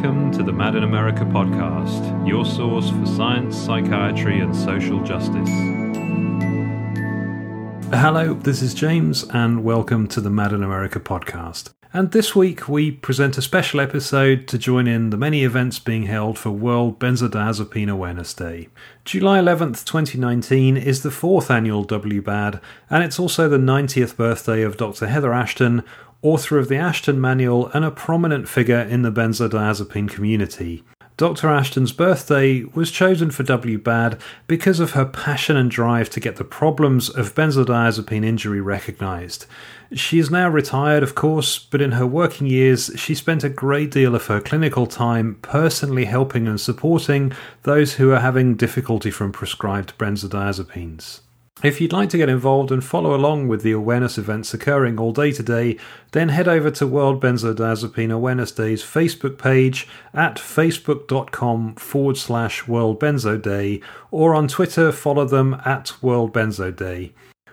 [0.00, 5.50] Welcome to the Mad in America podcast, your source for science, psychiatry, and social justice.
[7.92, 11.74] Hello, this is James, and welcome to the Mad in America podcast.
[11.92, 16.04] And this week we present a special episode to join in the many events being
[16.04, 18.68] held for World Benzodiazepine Awareness Day.
[19.04, 22.58] July 11th, 2019 is the fourth annual WBAD,
[22.88, 25.08] and it's also the 90th birthday of Dr.
[25.08, 25.82] Heather Ashton,
[26.22, 30.84] author of the Ashton Manual and a prominent figure in the benzodiazepine community.
[31.20, 31.48] Dr.
[31.48, 36.44] Ashton's birthday was chosen for WBAD because of her passion and drive to get the
[36.44, 39.44] problems of benzodiazepine injury recognised.
[39.92, 43.90] She is now retired, of course, but in her working years, she spent a great
[43.90, 47.32] deal of her clinical time personally helping and supporting
[47.64, 51.20] those who are having difficulty from prescribed benzodiazepines.
[51.62, 55.12] If you'd like to get involved and follow along with the awareness events occurring all
[55.12, 55.76] day today,
[56.12, 62.98] then head over to World Benzodiazepine Awareness Day's Facebook page at facebook.com forward slash World
[62.98, 67.12] Benzo Day or on Twitter follow them at World Benzo Day.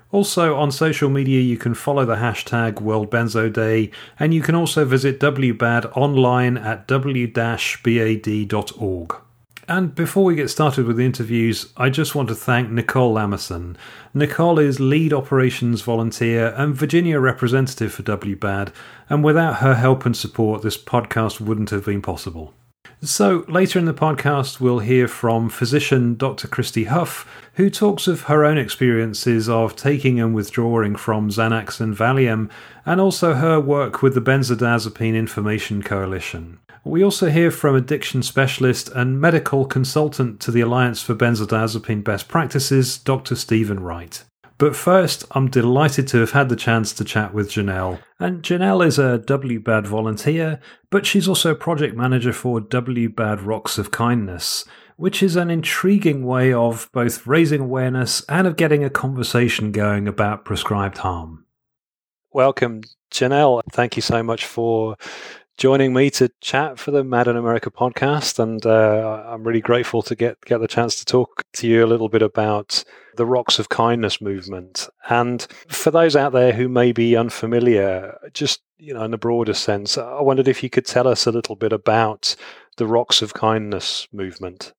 [0.09, 4.55] Also, on social media, you can follow the hashtag World Benzo Day, and you can
[4.55, 7.27] also visit WBAD online at w-bad.org.
[9.69, 13.75] And before we get started with the interviews, I just want to thank Nicole Lamerson.
[14.13, 18.71] Nicole is lead operations volunteer and Virginia representative for WBAD,
[19.09, 22.53] and without her help and support, this podcast wouldn't have been possible.
[23.01, 26.47] So, later in the podcast, we'll hear from physician Dr.
[26.47, 31.93] Christy Huff, who talks of her own experiences of taking and withdrawing from Xanax and
[31.93, 32.49] Valium,
[32.85, 36.57] and also her work with the Benzodiazepine Information Coalition.
[36.83, 42.27] We also hear from addiction specialist and medical consultant to the Alliance for Benzodiazepine Best
[42.27, 43.35] Practices, Dr.
[43.35, 44.23] Stephen Wright.
[44.57, 47.99] But first, I'm delighted to have had the chance to chat with Janelle.
[48.19, 53.91] And Janelle is a WBAD volunteer, but she's also project manager for WBAD Rocks of
[53.91, 59.71] Kindness, which is an intriguing way of both raising awareness and of getting a conversation
[59.71, 61.45] going about prescribed harm.
[62.33, 63.61] Welcome, Janelle.
[63.71, 64.97] Thank you so much for
[65.57, 70.01] joining me to chat for the Mad in America podcast, and uh, I'm really grateful
[70.03, 72.83] to get get the chance to talk to you a little bit about
[73.15, 74.87] the Rocks of Kindness movement.
[75.09, 79.55] And for those out there who may be unfamiliar, just you know, in the broader
[79.55, 82.35] sense, I wondered if you could tell us a little bit about
[82.77, 84.73] the Rocks of Kindness movement.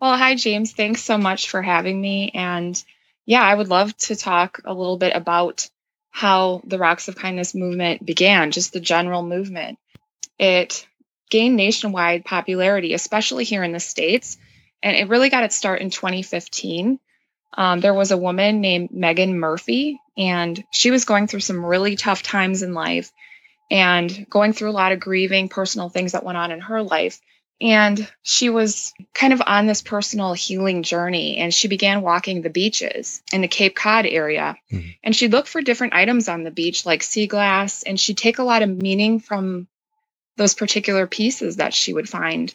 [0.00, 2.80] Well, hi James, thanks so much for having me, and
[3.24, 5.68] yeah, I would love to talk a little bit about
[6.10, 9.78] how the Rocks of Kindness movement began, just the general movement.
[10.38, 10.86] It
[11.30, 14.38] gained nationwide popularity, especially here in the States.
[14.82, 16.98] And it really got its start in 2015.
[17.54, 21.96] Um, there was a woman named Megan Murphy, and she was going through some really
[21.96, 23.10] tough times in life
[23.70, 27.20] and going through a lot of grieving, personal things that went on in her life.
[27.60, 32.50] And she was kind of on this personal healing journey and she began walking the
[32.50, 34.56] beaches in the Cape Cod area.
[34.70, 34.88] Mm-hmm.
[35.02, 38.38] And she'd look for different items on the beach like sea glass and she'd take
[38.38, 39.66] a lot of meaning from
[40.38, 42.54] those particular pieces that she would find.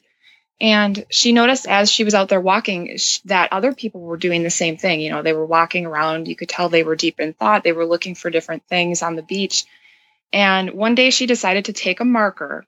[0.59, 4.49] And she noticed as she was out there walking that other people were doing the
[4.49, 5.01] same thing.
[5.01, 6.27] You know, they were walking around.
[6.27, 7.63] You could tell they were deep in thought.
[7.63, 9.65] They were looking for different things on the beach.
[10.31, 12.65] And one day she decided to take a marker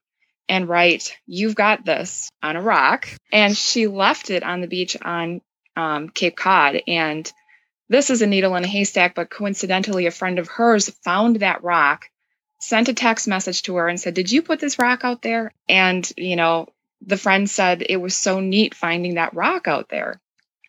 [0.50, 3.08] and write, You've got this on a rock.
[3.32, 5.42] And she left it on the beach on
[5.76, 6.82] um, Cape Cod.
[6.88, 7.32] And
[7.88, 11.64] this is a needle in a haystack, but coincidentally, a friend of hers found that
[11.64, 12.10] rock
[12.66, 15.52] sent a text message to her and said, Did you put this rock out there?
[15.70, 16.68] And, you know,
[17.02, 20.20] the friend said it was so neat finding that rock out there.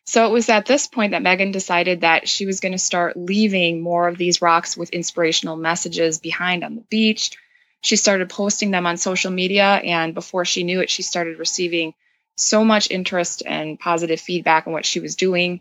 [0.04, 3.16] So it was at this point that Megan decided that she was going to start
[3.16, 7.32] leaving more of these rocks with inspirational messages behind on the beach.
[7.80, 11.94] She started posting them on social media, and before she knew it, she started receiving
[12.36, 15.60] so much interest and positive feedback on what she was doing,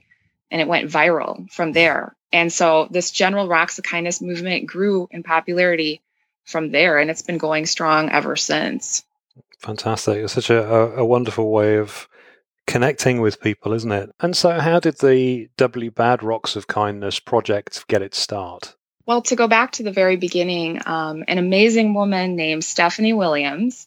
[0.51, 2.15] and it went viral from there.
[2.31, 6.01] And so this general Rocks of Kindness movement grew in popularity
[6.45, 9.03] from there, and it's been going strong ever since.
[9.59, 10.17] Fantastic!
[10.23, 12.07] It's such a, a wonderful way of
[12.67, 14.09] connecting with people, isn't it?
[14.19, 18.75] And so, how did the W Bad Rocks of Kindness project get its start?
[19.05, 23.85] Well, to go back to the very beginning, um, an amazing woman named Stephanie Williams,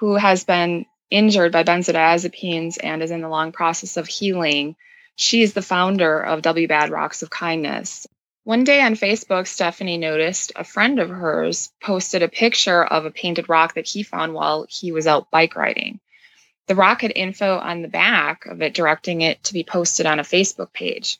[0.00, 4.76] who has been injured by benzodiazepines and is in the long process of healing,
[5.16, 8.06] she's the founder of W Bad Rocks of Kindness.
[8.48, 13.10] One day on Facebook, Stephanie noticed a friend of hers posted a picture of a
[13.10, 16.00] painted rock that he found while he was out bike riding.
[16.66, 20.18] The rock had info on the back of it directing it to be posted on
[20.18, 21.18] a Facebook page.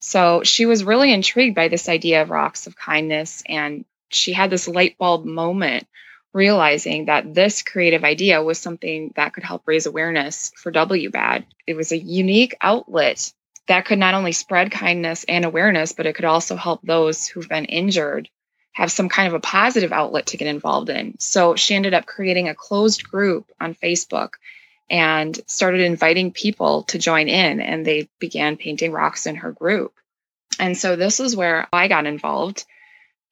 [0.00, 4.50] So she was really intrigued by this idea of rocks of kindness, and she had
[4.50, 5.86] this light bulb moment
[6.34, 11.46] realizing that this creative idea was something that could help raise awareness for WBAD.
[11.66, 13.32] It was a unique outlet
[13.68, 17.48] that could not only spread kindness and awareness, but it could also help those who've
[17.48, 18.28] been injured
[18.72, 21.18] have some kind of a positive outlet to get involved in.
[21.18, 24.34] So she ended up creating a closed group on Facebook
[24.88, 29.92] and started inviting people to join in, and they began painting rocks in her group.
[30.58, 32.64] And so this is where I got involved.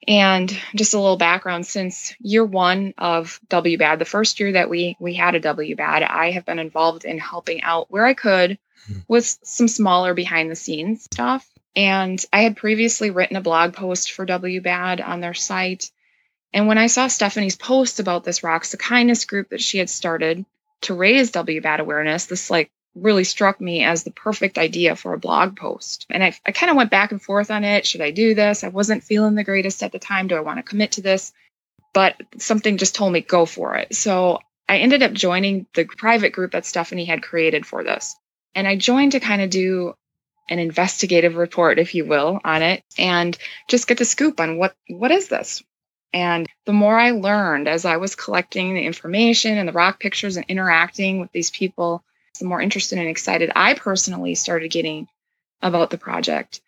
[0.06, 4.96] And just a little background since year one of WBAD, the first year that we
[5.00, 8.58] we had a WBAD, I have been involved in helping out where I could
[9.08, 11.46] with some smaller behind the scenes stuff.
[11.74, 15.90] And I had previously written a blog post for WBAD on their site.
[16.52, 19.90] And when I saw Stephanie's post about this Rocks of Kindness group that she had
[19.90, 20.46] started
[20.82, 25.18] to raise WBAD awareness, this like really struck me as the perfect idea for a
[25.18, 26.06] blog post.
[26.08, 27.86] And I, I kind of went back and forth on it.
[27.86, 28.64] Should I do this?
[28.64, 30.28] I wasn't feeling the greatest at the time.
[30.28, 31.32] Do I want to commit to this?
[31.92, 33.94] But something just told me go for it.
[33.94, 38.16] So I ended up joining the private group that Stephanie had created for this.
[38.56, 39.94] And I joined to kind of do
[40.48, 43.36] an investigative report, if you will, on it and
[43.68, 45.62] just get the scoop on what what is this?
[46.12, 50.38] And the more I learned as I was collecting the information and the rock pictures
[50.38, 52.02] and interacting with these people,
[52.38, 55.06] the more interested and excited I personally started getting
[55.60, 56.62] about the project.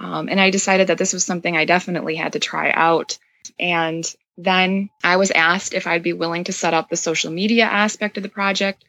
[0.00, 3.18] Um, and I decided that this was something I definitely had to try out.
[3.60, 4.04] And
[4.38, 8.16] then I was asked if I'd be willing to set up the social media aspect
[8.16, 8.82] of the project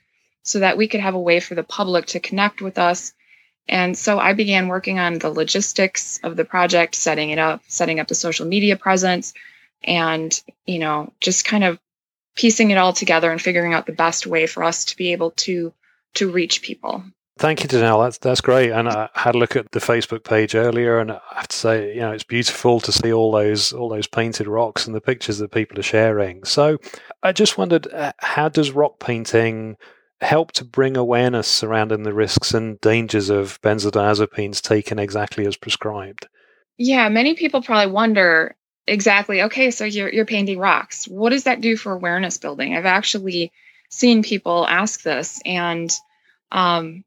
[0.46, 3.14] so that we could have a way for the public to connect with us
[3.68, 8.00] and so I began working on the logistics of the project, setting it up, setting
[8.00, 9.34] up the social media presence,
[9.84, 11.80] and, you know, just kind of
[12.36, 15.32] piecing it all together and figuring out the best way for us to be able
[15.32, 15.74] to
[16.16, 17.04] to reach people.
[17.38, 18.06] Thank you, Janelle.
[18.06, 18.72] That's that's great.
[18.72, 21.94] And I had a look at the Facebook page earlier, and I have to say,
[21.94, 25.40] you know, it's beautiful to see all those all those painted rocks and the pictures
[25.40, 26.44] that people are sharing.
[26.46, 26.78] So,
[27.24, 29.76] I just wondered, uh, how does rock painting
[30.26, 36.28] help to bring awareness surrounding the risks and dangers of benzodiazepines taken exactly as prescribed?
[36.78, 38.56] Yeah, many people probably wonder
[38.88, 41.08] exactly, okay, so you're, you're painting rocks.
[41.08, 42.76] What does that do for awareness building?
[42.76, 43.52] I've actually
[43.90, 45.92] seen people ask this and
[46.52, 47.04] um,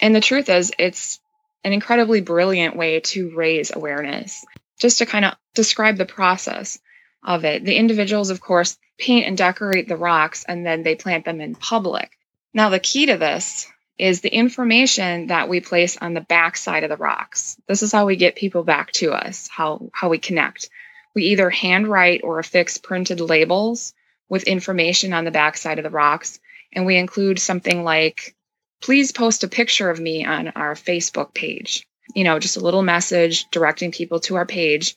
[0.00, 1.20] and the truth is it's
[1.64, 4.44] an incredibly brilliant way to raise awareness.
[4.78, 6.78] Just to kind of describe the process
[7.24, 7.64] of it.
[7.64, 11.54] The individuals, of course, paint and decorate the rocks and then they plant them in
[11.54, 12.15] public.
[12.56, 13.68] Now, the key to this
[13.98, 17.58] is the information that we place on the back side of the rocks.
[17.68, 20.70] This is how we get people back to us, how, how we connect.
[21.14, 23.92] We either handwrite or affix printed labels
[24.30, 26.40] with information on the back side of the rocks,
[26.72, 28.34] and we include something like,
[28.80, 31.86] please post a picture of me on our Facebook page.
[32.14, 34.96] You know, just a little message directing people to our page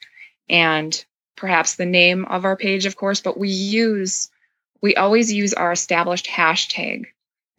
[0.49, 1.05] and
[1.35, 4.29] perhaps the name of our page, of course, but we use,
[4.81, 7.07] we always use our established hashtag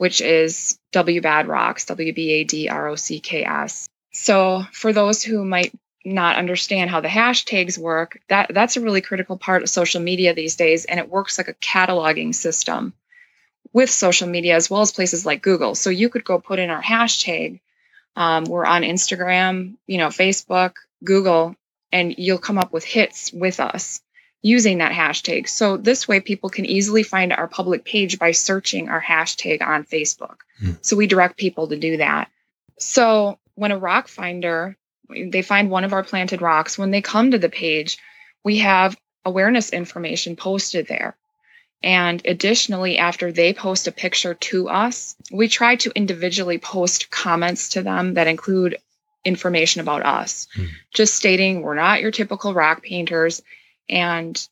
[0.00, 3.86] which is WBAD Rocks, W B A D R O C K S.
[4.12, 5.74] So for those who might
[6.06, 10.32] not understand how the hashtags work, that that's a really critical part of social media
[10.32, 12.94] these days, and it works like a cataloging system
[13.74, 15.74] with social media as well as places like Google.
[15.74, 17.60] So you could go put in our hashtag.
[18.16, 21.56] Um, we're on Instagram, you know, Facebook, Google,
[21.92, 24.00] and you'll come up with hits with us
[24.42, 25.48] using that hashtag.
[25.48, 29.84] So this way people can easily find our public page by searching our hashtag on
[29.84, 30.38] Facebook.
[30.62, 30.78] Mm.
[30.80, 32.30] So we direct people to do that.
[32.78, 34.76] So when a rock finder,
[35.10, 37.98] they find one of our planted rocks, when they come to the page,
[38.42, 41.16] we have awareness information posted there.
[41.82, 47.70] And additionally, after they post a picture to us, we try to individually post comments
[47.70, 48.78] to them that include
[49.24, 50.68] information about us, mm.
[50.94, 53.42] just stating we're not your typical rock painters
[53.90, 54.48] and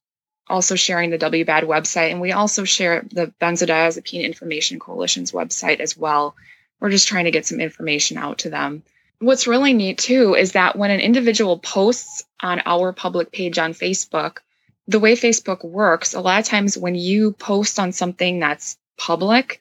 [0.48, 2.10] also sharing the WBAD website.
[2.10, 6.34] And we also share the Benzodiazepine Information Coalition's website as well.
[6.80, 8.82] We're just trying to get some information out to them.
[9.20, 13.74] What's really neat too is that when an individual posts on our public page on
[13.74, 14.38] Facebook,
[14.86, 19.60] the way Facebook works, a lot of times when you post on something that's public,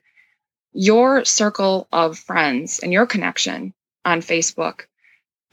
[0.74, 3.74] your circle of friends and your connection
[4.06, 4.86] on Facebook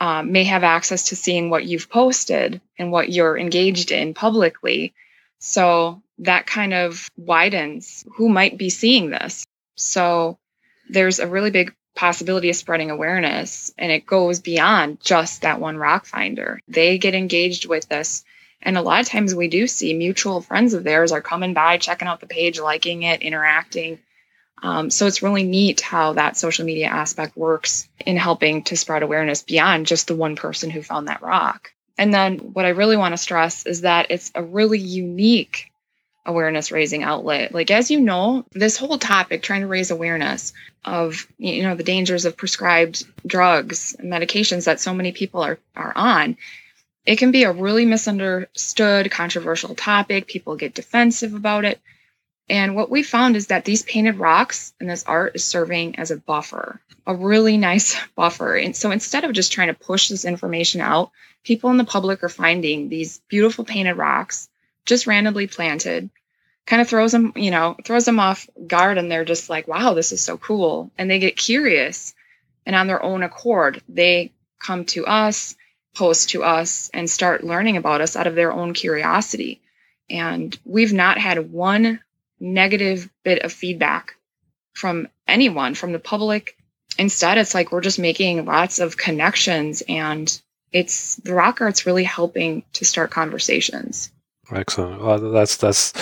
[0.00, 4.94] um, may have access to seeing what you've posted and what you're engaged in publicly.
[5.38, 9.46] So that kind of widens who might be seeing this.
[9.76, 10.38] So
[10.88, 15.76] there's a really big possibility of spreading awareness and it goes beyond just that one
[15.76, 16.60] rock finder.
[16.66, 18.24] They get engaged with this.
[18.60, 21.76] And a lot of times we do see mutual friends of theirs are coming by,
[21.78, 23.98] checking out the page, liking it, interacting.
[24.64, 29.02] Um, so it's really neat how that social media aspect works in helping to spread
[29.02, 31.74] awareness beyond just the one person who found that rock.
[31.98, 35.70] And then what I really want to stress is that it's a really unique
[36.24, 37.52] awareness raising outlet.
[37.52, 41.82] Like as you know, this whole topic trying to raise awareness of you know the
[41.82, 46.38] dangers of prescribed drugs and medications that so many people are are on.
[47.04, 50.26] It can be a really misunderstood, controversial topic.
[50.26, 51.78] People get defensive about it.
[52.48, 56.10] And what we found is that these painted rocks and this art is serving as
[56.10, 58.56] a buffer, a really nice buffer.
[58.56, 61.10] And so instead of just trying to push this information out,
[61.42, 64.48] people in the public are finding these beautiful painted rocks
[64.84, 66.10] just randomly planted
[66.66, 69.94] kind of throws them you know throws them off guard and they're just like wow
[69.94, 70.90] this is so cool.
[70.98, 72.14] And they get curious.
[72.66, 75.56] And on their own accord they come to us
[75.94, 79.60] post to us and start learning about us out of their own curiosity.
[80.10, 82.00] And we've not had one
[82.44, 84.14] negative bit of feedback
[84.74, 86.56] from anyone from the public
[86.98, 90.40] instead it's like we're just making lots of connections and
[90.72, 94.10] it's the rock art's really helping to start conversations
[94.52, 95.00] Excellent.
[95.00, 95.92] Well, that's that's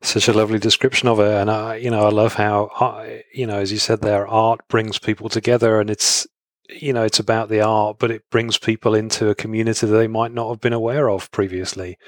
[0.00, 3.46] such a lovely description of it, and I, you know, I love how, uh, you
[3.46, 6.26] know, as you said there, art brings people together, and it's,
[6.70, 10.08] you know, it's about the art, but it brings people into a community that they
[10.08, 11.98] might not have been aware of previously.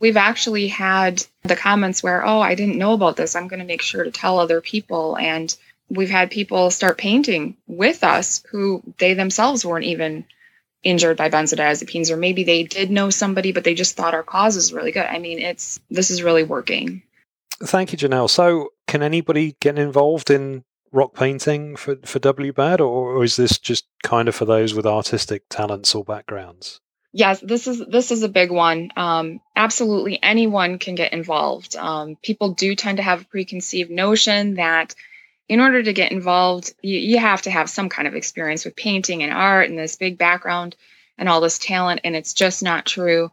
[0.00, 3.36] We've actually had the comments where, oh, I didn't know about this.
[3.36, 5.54] I'm going to make sure to tell other people, and
[5.90, 10.24] we've had people start painting with us who they themselves weren't even
[10.82, 14.56] injured by benzodiazepines or maybe they did know somebody but they just thought our cause
[14.56, 15.04] is really good.
[15.04, 17.02] I mean it's this is really working.
[17.62, 18.30] Thank you janelle.
[18.30, 23.58] So can anybody get involved in rock painting for for wbad or, or is this
[23.58, 26.80] just kind of for those with artistic talents or backgrounds
[27.12, 32.16] yes this is this is a big one um, absolutely anyone can get involved um,
[32.22, 34.94] people do tend to have a preconceived notion that
[35.50, 38.76] in order to get involved, you, you have to have some kind of experience with
[38.76, 40.76] painting and art and this big background
[41.18, 42.02] and all this talent.
[42.04, 43.32] And it's just not true.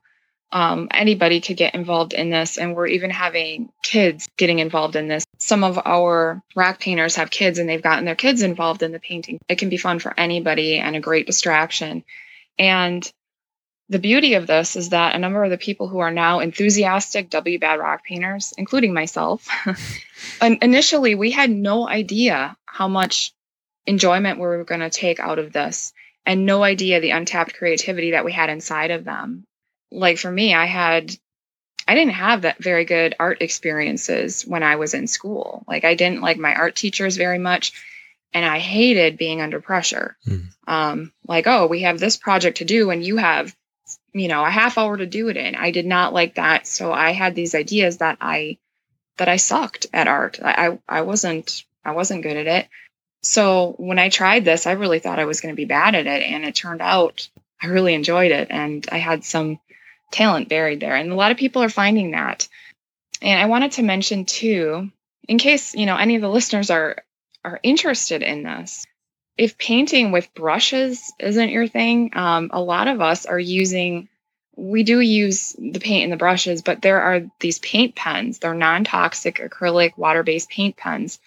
[0.52, 2.58] Um, anybody could get involved in this.
[2.58, 5.26] And we're even having kids getting involved in this.
[5.38, 9.00] Some of our rock painters have kids and they've gotten their kids involved in the
[9.00, 9.38] painting.
[9.48, 12.04] It can be fun for anybody and a great distraction.
[12.58, 13.08] And
[13.90, 17.30] the beauty of this is that a number of the people who are now enthusiastic
[17.30, 19.48] W Bad rock painters, including myself,
[20.42, 23.34] initially we had no idea how much
[23.86, 25.94] enjoyment we were going to take out of this
[26.26, 29.46] and no idea the untapped creativity that we had inside of them.
[29.90, 31.16] Like for me, I had
[31.88, 35.64] I didn't have that very good art experiences when I was in school.
[35.66, 37.72] Like I didn't like my art teachers very much
[38.34, 40.18] and I hated being under pressure.
[40.28, 40.48] Mm.
[40.68, 43.56] Um, like, oh, we have this project to do and you have
[44.14, 45.56] you know, a half hour to do it in.
[45.56, 46.68] I did not like that.
[46.68, 48.58] So I had these ideas that I
[49.18, 50.40] that I sucked at art.
[50.44, 52.68] I I wasn't I wasn't good at it.
[53.24, 56.08] So when I tried this, I really thought I was going to be bad at
[56.08, 57.28] it and it turned out
[57.62, 59.60] I really enjoyed it and I had some
[60.12, 60.96] talent buried there.
[60.96, 62.48] And a lot of people are finding that.
[63.22, 64.92] And I wanted to mention too,
[65.28, 67.04] in case, you know, any of the listeners are
[67.44, 68.86] are interested in this,
[69.38, 74.10] if painting with brushes isn't your thing, um, a lot of us are using,
[74.56, 78.40] we do use the paint and the brushes, but there are these paint pens.
[78.40, 81.20] They're non toxic acrylic water based paint pens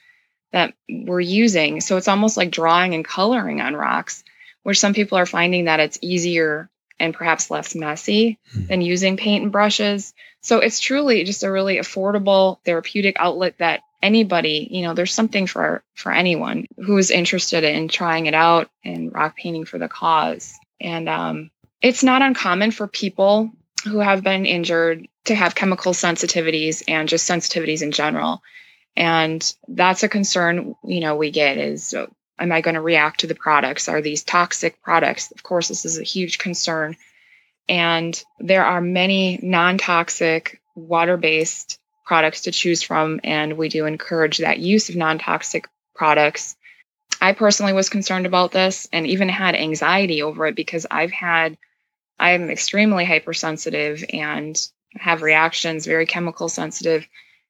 [0.52, 1.81] that we're using.
[1.81, 4.25] So it's almost like drawing and coloring on rocks,
[4.64, 8.67] where some people are finding that it's easier and perhaps less messy hmm.
[8.67, 10.12] than using paint and brushes.
[10.43, 15.47] So it's truly just a really affordable therapeutic outlet that anybody, you know, there's something
[15.47, 19.88] for for anyone who is interested in trying it out and rock painting for the
[19.88, 20.54] cause.
[20.80, 21.50] And um,
[21.83, 23.50] it's not uncommon for people
[23.85, 28.42] who have been injured to have chemical sensitivities and just sensitivities in general.
[28.97, 32.07] And that's a concern, you know, we get is uh,
[32.38, 33.88] am I going to react to the products?
[33.88, 35.30] Are these toxic products?
[35.30, 36.97] Of course, this is a huge concern.
[37.69, 41.80] And there are many non toxic, water based
[42.11, 46.57] products to choose from, and we do encourage that use of non toxic products.
[47.21, 51.57] I personally was concerned about this and even had anxiety over it because I've had,
[52.19, 54.61] I'm extremely hypersensitive and
[54.97, 57.07] have reactions, very chemical sensitive.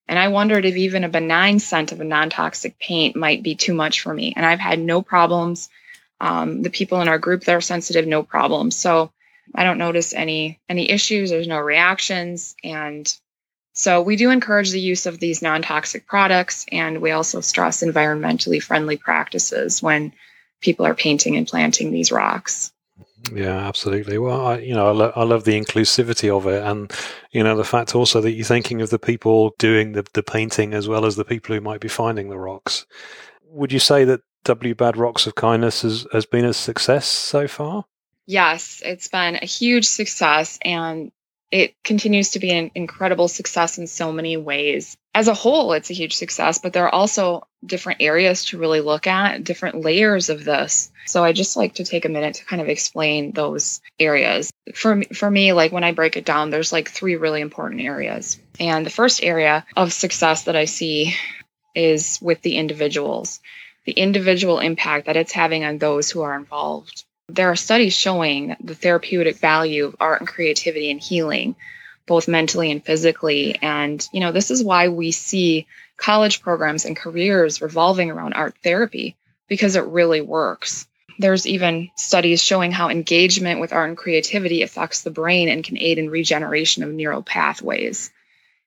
[0.06, 3.54] And I wondered if even a benign scent of a non toxic paint might be
[3.54, 4.34] too much for me.
[4.36, 5.70] And I've had no problems.
[6.20, 8.76] Um, the people in our group that are sensitive, no problems.
[8.76, 9.10] So
[9.54, 11.30] I don't notice any any issues.
[11.30, 13.10] There's no reactions, and
[13.80, 18.62] so we do encourage the use of these non-toxic products and we also stress environmentally
[18.62, 20.12] friendly practices when
[20.60, 22.72] people are painting and planting these rocks.
[23.32, 24.18] Yeah, absolutely.
[24.18, 26.92] Well, I, you know, I, lo- I love the inclusivity of it, and
[27.32, 30.74] you know, the fact also that you're thinking of the people doing the, the painting
[30.74, 32.84] as well as the people who might be finding the rocks.
[33.44, 37.48] Would you say that W Bad Rocks of Kindness has, has been a success so
[37.48, 37.84] far?
[38.26, 41.12] Yes, it's been a huge success, and
[41.50, 44.96] it continues to be an incredible success in so many ways.
[45.14, 48.80] As a whole, it's a huge success, but there are also different areas to really
[48.80, 50.92] look at, different layers of this.
[51.06, 54.52] So I just like to take a minute to kind of explain those areas.
[54.74, 58.38] For for me, like when I break it down, there's like three really important areas.
[58.60, 61.16] And the first area of success that I see
[61.74, 63.40] is with the individuals,
[63.86, 67.04] the individual impact that it's having on those who are involved
[67.34, 71.56] there are studies showing the therapeutic value of art and creativity and healing,
[72.06, 73.56] both mentally and physically.
[73.60, 78.54] And, you know, this is why we see college programs and careers revolving around art
[78.62, 79.16] therapy
[79.48, 80.86] because it really works.
[81.18, 85.76] There's even studies showing how engagement with art and creativity affects the brain and can
[85.76, 88.10] aid in regeneration of neural pathways.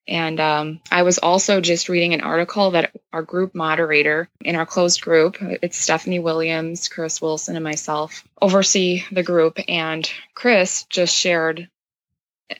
[0.08, 4.66] And um, I was also just reading an article that our group moderator in our
[4.66, 9.60] closed group, it's Stephanie Williams, Chris Wilson, and myself, oversee the group.
[9.68, 11.70] And Chris just shared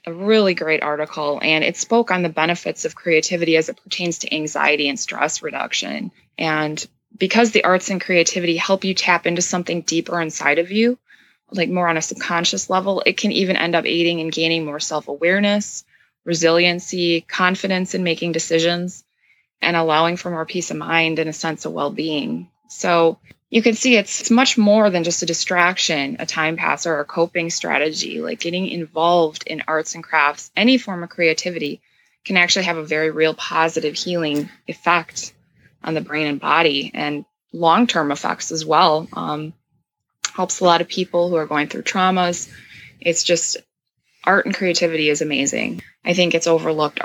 [0.06, 4.20] a really great article, and it spoke on the benefits of creativity as it pertains
[4.20, 6.12] to anxiety and stress reduction.
[6.38, 6.84] And
[7.16, 10.98] because the arts and creativity help you tap into something deeper inside of you,
[11.52, 14.80] like more on a subconscious level, it can even end up aiding in gaining more
[14.80, 15.84] self awareness
[16.26, 19.04] resiliency, confidence in making decisions,
[19.62, 22.50] and allowing for more peace of mind and a sense of well being.
[22.70, 27.02] So you can see it's, much more than just a distraction, a time passer, or
[27.02, 28.20] a coping strategy.
[28.20, 31.82] Like getting involved in arts and crafts, any form of creativity,
[32.26, 35.34] can actually have a very real positive healing effect
[35.84, 39.08] on the brain and body and long term effects as well.
[39.14, 39.54] Um,
[40.34, 42.52] helps a lot of people who are going through traumas.
[43.00, 43.58] It's just
[44.24, 45.82] art and creativity is amazing.
[46.04, 47.00] I think it's overlooked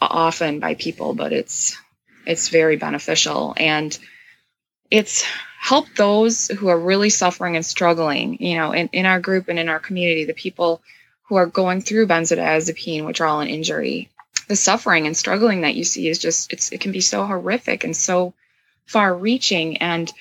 [0.00, 1.76] often by people, but it's
[2.26, 3.96] it's very beneficial and
[4.90, 5.24] it's
[5.60, 9.58] helped those who are really suffering and struggling, you know, in, in our group and
[9.58, 10.82] in our community, the people
[11.24, 14.10] who are going through benzodiazepine withdrawal and injury.
[14.48, 17.84] The suffering and struggling that you see is just it's it can be so horrific
[17.84, 18.34] and so
[18.86, 20.12] far reaching and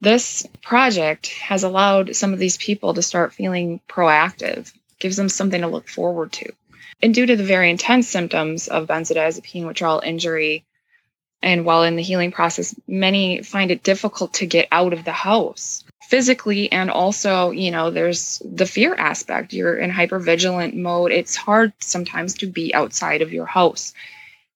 [0.00, 5.60] this project has allowed some of these people to start feeling proactive gives them something
[5.60, 6.52] to look forward to.
[7.02, 10.64] And due to the very intense symptoms of benzodiazepine withdrawal injury,
[11.42, 15.12] and while in the healing process, many find it difficult to get out of the
[15.12, 16.72] house physically.
[16.72, 19.52] And also, you know, there's the fear aspect.
[19.52, 21.12] You're in hypervigilant mode.
[21.12, 23.92] It's hard sometimes to be outside of your house.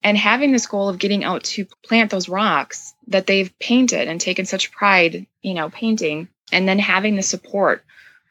[0.03, 4.19] And having this goal of getting out to plant those rocks that they've painted and
[4.19, 7.85] taken such pride, you know, painting, and then having the support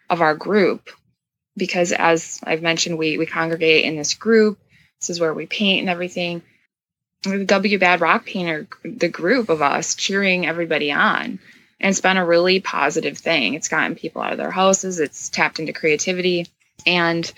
[0.10, 0.90] of our group
[1.60, 4.58] because as I've mentioned, we we congregate in this group.
[5.00, 6.42] This is where we paint and everything.
[7.24, 11.40] The W Bad Rock Painter, the group of us cheering everybody on.
[11.82, 13.54] And it's been a really positive thing.
[13.54, 16.48] It's gotten people out of their houses, it's tapped into creativity.
[16.86, 17.32] And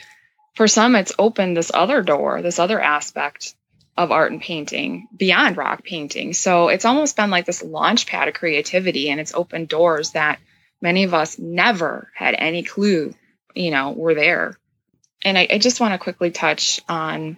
[0.55, 3.55] for some, it's opened this other door, this other aspect
[3.97, 6.33] of art and painting beyond rock painting.
[6.33, 10.39] So it's almost been like this launch pad of creativity and it's opened doors that
[10.81, 13.13] many of us never had any clue
[13.55, 14.57] you know, were there.
[15.23, 17.37] And I, I just want to quickly touch on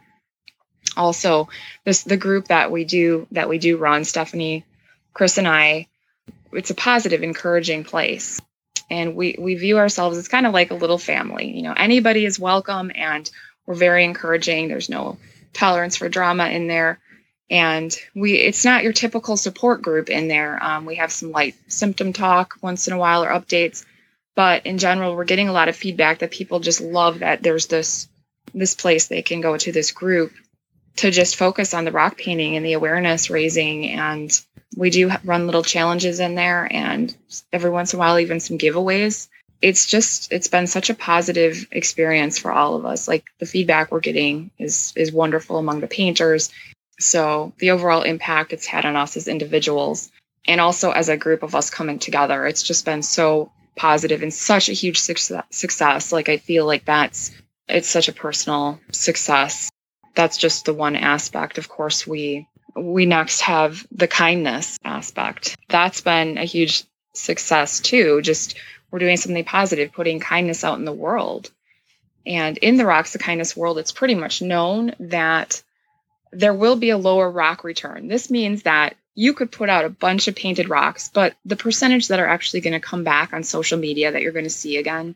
[0.96, 1.50] also
[1.86, 4.66] this the group that we do that we do run, Stephanie,
[5.14, 5.88] Chris and I,
[6.52, 8.42] it's a positive, encouraging place.
[8.90, 11.52] And we we view ourselves as kind of like a little family.
[11.52, 13.30] You know, anybody is welcome and
[13.66, 14.68] we're very encouraging.
[14.68, 15.18] There's no
[15.54, 17.00] tolerance for drama in there
[17.50, 21.56] and we it's not your typical support group in there um, we have some light
[21.68, 23.86] symptom talk once in a while or updates
[24.36, 27.68] but in general we're getting a lot of feedback that people just love that there's
[27.68, 28.08] this
[28.54, 30.32] this place they can go to this group
[30.98, 33.90] to just focus on the rock painting and the awareness raising.
[33.90, 34.32] And
[34.78, 37.16] we do run little challenges in there and
[37.52, 39.28] every once in a while even some giveaways.
[39.62, 43.08] It's just it's been such a positive experience for all of us.
[43.08, 46.52] Like the feedback we're getting is is wonderful among the painters.
[47.00, 50.12] So the overall impact it's had on us as individuals
[50.46, 54.34] and also as a group of us coming together it's just been so positive and
[54.34, 56.12] such a huge success.
[56.12, 57.32] Like I feel like that's
[57.68, 59.70] it's such a personal success.
[60.16, 61.58] That's just the one aspect.
[61.58, 65.58] Of course, we we next have the kindness aspect.
[65.70, 66.84] That's been a huge
[67.14, 68.22] success too.
[68.22, 68.58] Just
[68.92, 71.50] we're doing something positive, putting kindness out in the world.
[72.26, 75.62] And in the Rocks of Kindness world, it's pretty much known that
[76.32, 78.08] there will be a lower rock return.
[78.08, 82.08] This means that you could put out a bunch of painted rocks, but the percentage
[82.08, 84.78] that are actually going to come back on social media that you're going to see
[84.78, 85.16] again,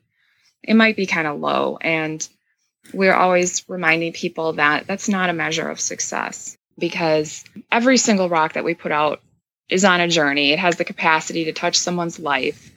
[0.64, 1.78] it might be kind of low.
[1.82, 2.28] And
[2.94, 8.54] we're always reminding people that that's not a measure of success because every single rock
[8.54, 9.22] that we put out
[9.68, 10.52] is on a journey.
[10.52, 12.72] It has the capacity to touch someone's life.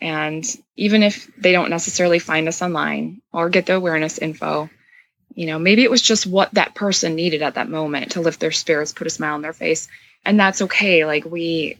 [0.00, 0.44] And
[0.76, 4.70] even if they don't necessarily find us online or get the awareness info,
[5.34, 8.40] You know, maybe it was just what that person needed at that moment to lift
[8.40, 9.88] their spirits, put a smile on their face.
[10.28, 11.06] And that's okay.
[11.06, 11.78] Like we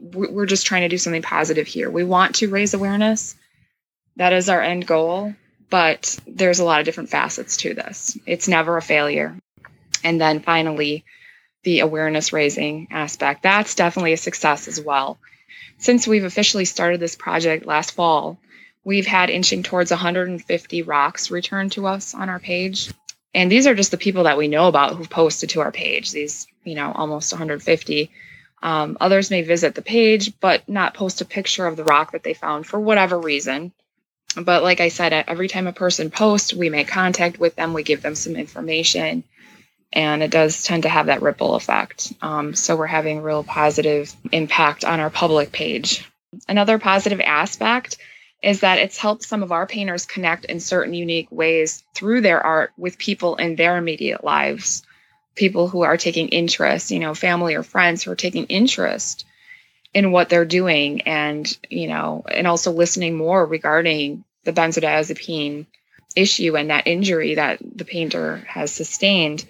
[0.00, 1.90] we're just trying to do something positive here.
[1.90, 3.36] We want to raise awareness.
[4.16, 5.34] That is our end goal,
[5.68, 8.16] but there's a lot of different facets to this.
[8.24, 9.36] It's never a failure.
[10.02, 11.04] And then finally,
[11.62, 13.42] the awareness raising aspect.
[13.42, 15.18] That's definitely a success as well.
[15.76, 18.38] Since we've officially started this project last fall,
[18.82, 22.90] we've had inching towards 150 rocks returned to us on our page.
[23.34, 26.10] And these are just the people that we know about who've posted to our page,
[26.10, 28.10] these, you know, almost 150.
[28.62, 32.22] Um, others may visit the page, but not post a picture of the rock that
[32.22, 33.72] they found for whatever reason.
[34.36, 37.82] But like I said, every time a person posts, we make contact with them, we
[37.82, 39.24] give them some information,
[39.92, 42.12] and it does tend to have that ripple effect.
[42.22, 46.08] Um, so we're having real positive impact on our public page.
[46.48, 47.96] Another positive aspect
[48.42, 52.40] is that it's helped some of our painters connect in certain unique ways through their
[52.44, 54.82] art with people in their immediate lives,
[55.34, 59.24] people who are taking interest, you know, family or friends who are taking interest
[59.92, 65.66] in what they're doing and, you know, and also listening more regarding the benzodiazepine
[66.16, 69.44] issue and that injury that the painter has sustained.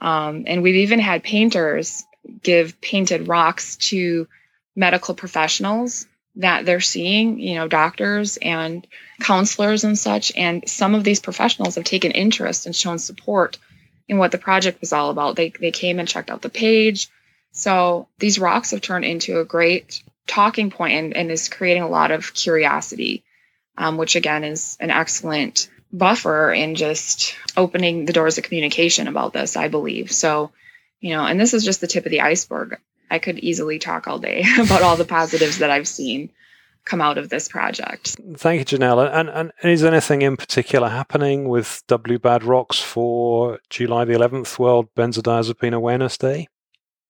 [0.00, 2.04] Um, and we've even had painters
[2.42, 4.28] give painted rocks to
[4.74, 6.06] medical professionals
[6.40, 8.86] that they're seeing, you know, doctors and
[9.20, 10.32] counselors and such.
[10.36, 13.58] And some of these professionals have taken interest and shown support
[14.08, 15.36] in what the project was all about.
[15.36, 17.08] They, they came and checked out the page.
[17.52, 21.88] So these rocks have turned into a great talking point and, and is creating a
[21.88, 23.22] lot of curiosity,
[23.76, 29.32] um, which again is an excellent buffer in just opening the doors of communication about
[29.32, 30.10] this, I believe.
[30.10, 30.52] So,
[31.00, 32.78] you know, and this is just the tip of the iceberg.
[33.10, 36.30] I could easily talk all day about all the positives that I've seen
[36.84, 38.16] come out of this project.
[38.36, 39.12] Thank you, Janelle.
[39.12, 44.58] And, and is anything in particular happening with W Bad Rocks for July the 11th,
[44.58, 46.48] World Benzodiazepine Awareness Day?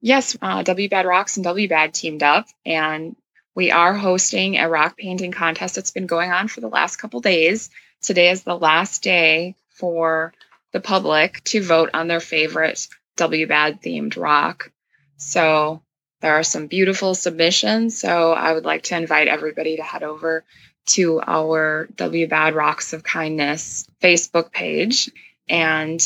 [0.00, 3.16] Yes, uh, W Bad Rocks and W Bad teamed up, and
[3.54, 7.20] we are hosting a rock painting contest that's been going on for the last couple
[7.20, 7.70] days.
[8.00, 10.32] Today is the last day for
[10.72, 14.72] the public to vote on their favorite W Bad themed rock.
[15.18, 15.82] So
[16.20, 17.98] there are some beautiful submissions.
[17.98, 20.44] So I would like to invite everybody to head over
[20.86, 25.10] to our WBAD Rocks of Kindness Facebook page.
[25.48, 26.00] And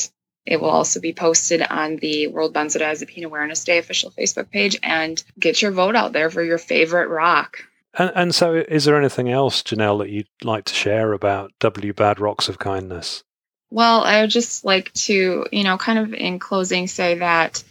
[0.46, 5.22] it will also be posted on the World Benzodiazepine Awareness Day official Facebook page and
[5.38, 7.64] get your vote out there for your favorite rock.
[7.96, 11.92] And, and so, is there anything else, Janelle, that you'd like to share about W
[11.92, 13.22] Bad Rocks of Kindness?
[13.70, 17.62] Well, I would just like to, you know, kind of in closing say that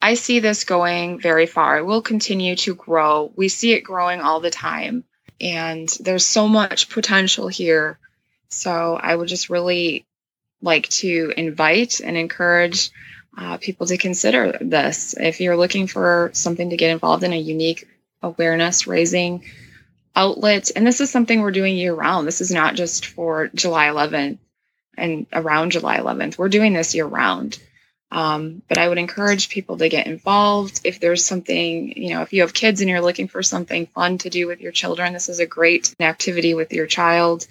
[0.00, 1.78] I see this going very far.
[1.78, 3.32] It will continue to grow.
[3.34, 5.04] We see it growing all the time.
[5.40, 7.98] And there's so much potential here.
[8.48, 10.06] So I would just really
[10.62, 12.90] like to invite and encourage
[13.36, 15.14] uh, people to consider this.
[15.18, 17.86] If you're looking for something to get involved in, a unique
[18.22, 19.44] awareness raising
[20.16, 20.70] outlet.
[20.74, 22.26] And this is something we're doing year round.
[22.26, 24.38] This is not just for July 11th
[24.96, 26.36] and around July 11th.
[26.36, 27.58] We're doing this year round.
[28.10, 30.80] Um, but I would encourage people to get involved.
[30.84, 34.18] If there's something, you know, if you have kids and you're looking for something fun
[34.18, 37.46] to do with your children, this is a great activity with your child,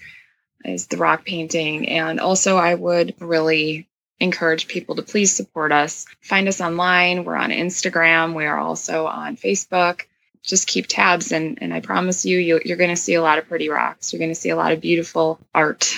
[0.65, 1.89] is the rock painting.
[1.89, 3.87] And also, I would really
[4.19, 6.07] encourage people to please support us.
[6.21, 7.23] Find us online.
[7.23, 8.33] We're on Instagram.
[8.33, 10.05] We are also on Facebook
[10.47, 13.37] just keep tabs and, and I promise you, you you're going to see a lot
[13.37, 14.11] of pretty rocks.
[14.13, 15.97] You're going to see a lot of beautiful art.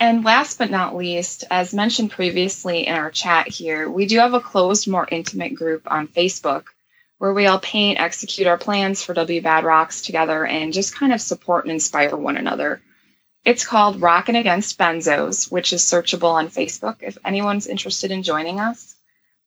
[0.00, 4.32] And last but not least, as mentioned previously in our chat here, we do have
[4.32, 6.64] a closed, more intimate group on Facebook
[7.18, 11.12] where we all paint, execute our plans for W Bad Rocks together and just kind
[11.12, 12.80] of support and inspire one another.
[13.44, 18.60] It's called Rockin' Against Benzos, which is searchable on Facebook if anyone's interested in joining
[18.60, 18.94] us.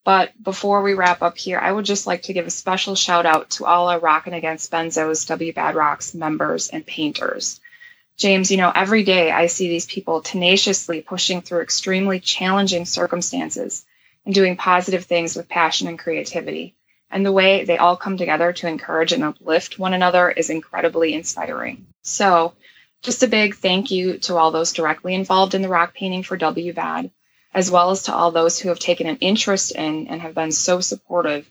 [0.03, 3.25] But before we wrap up here, I would just like to give a special shout
[3.25, 7.60] out to all our Rockin' Against Benzos W Bad Rocks members and painters.
[8.21, 13.83] James, you know, every day I see these people tenaciously pushing through extremely challenging circumstances
[14.25, 16.75] and doing positive things with passion and creativity.
[17.09, 21.15] And the way they all come together to encourage and uplift one another is incredibly
[21.15, 21.87] inspiring.
[22.03, 22.53] So,
[23.01, 26.37] just a big thank you to all those directly involved in the rock painting for
[26.37, 27.09] W Bad
[27.55, 30.51] as well as to all those who have taken an interest in and have been
[30.51, 31.49] so supportive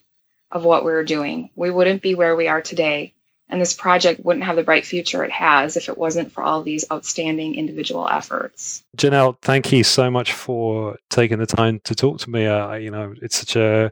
[0.49, 1.49] of what we're doing.
[1.53, 3.13] We wouldn't be where we are today,
[3.51, 6.63] and this project wouldn't have the bright future it has if it wasn't for all
[6.63, 8.83] these outstanding individual efforts.
[8.97, 12.45] Janelle, thank you so much for taking the time to talk to me.
[12.47, 13.91] Uh, you know, it's such a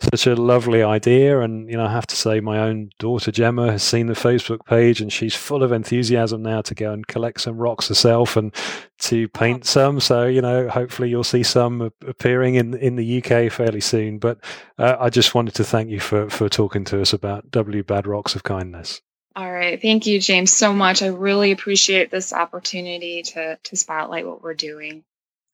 [0.00, 1.40] such a lovely idea.
[1.40, 4.64] And, you know, I have to say, my own daughter Gemma has seen the Facebook
[4.64, 8.54] page and she's full of enthusiasm now to go and collect some rocks herself and
[8.98, 10.00] to paint some.
[10.00, 14.18] So, you know, hopefully you'll see some appearing in, in the UK fairly soon.
[14.18, 14.38] But
[14.78, 18.06] uh, I just wanted to thank you for, for talking to us about W Bad
[18.06, 19.02] Rocks of Kindness.
[19.34, 19.80] All right.
[19.80, 21.00] Thank you, James, so much.
[21.00, 25.04] I really appreciate this opportunity to, to spotlight what we're doing.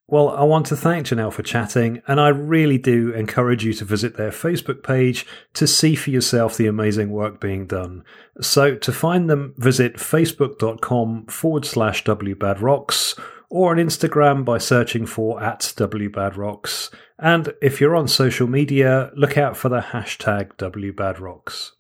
[0.07, 3.87] Well, I want to thank Janelle for chatting, and I really do encourage you to
[3.87, 8.05] visit their Facebook page to see for yourself the amazing work being done.
[8.39, 15.43] So, to find them, visit facebook.com forward slash wbadrocks or on Instagram by searching for
[15.43, 16.93] at wbadrocks.
[17.19, 21.71] And if you're on social media, look out for the hashtag wbadrocks.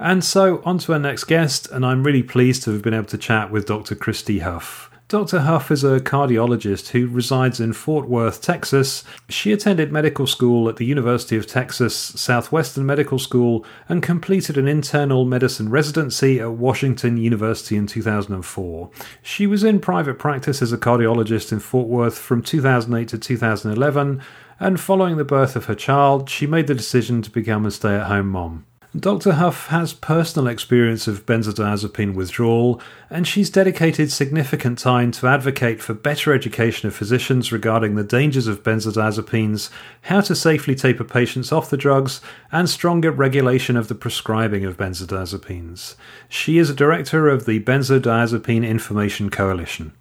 [0.00, 3.06] And so, on to our next guest, and I'm really pleased to have been able
[3.06, 3.94] to chat with Dr.
[3.94, 4.89] Christy Huff.
[5.10, 5.40] Dr.
[5.40, 9.02] Huff is a cardiologist who resides in Fort Worth, Texas.
[9.28, 14.68] She attended medical school at the University of Texas Southwestern Medical School and completed an
[14.68, 18.90] internal medicine residency at Washington University in 2004.
[19.20, 24.22] She was in private practice as a cardiologist in Fort Worth from 2008 to 2011,
[24.60, 27.96] and following the birth of her child, she made the decision to become a stay
[27.96, 28.64] at home mom.
[28.98, 29.34] Dr.
[29.34, 35.94] Huff has personal experience of benzodiazepine withdrawal, and she's dedicated significant time to advocate for
[35.94, 39.70] better education of physicians regarding the dangers of benzodiazepines,
[40.02, 44.76] how to safely taper patients off the drugs, and stronger regulation of the prescribing of
[44.76, 45.94] benzodiazepines.
[46.28, 49.92] She is a director of the Benzodiazepine Information Coalition.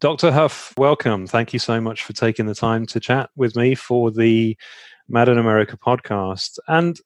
[0.00, 0.32] Dr.
[0.32, 1.26] Huff, welcome.
[1.26, 4.54] Thank you so much for taking the time to chat with me for the
[5.08, 6.58] Mad in America podcast.
[6.68, 7.00] And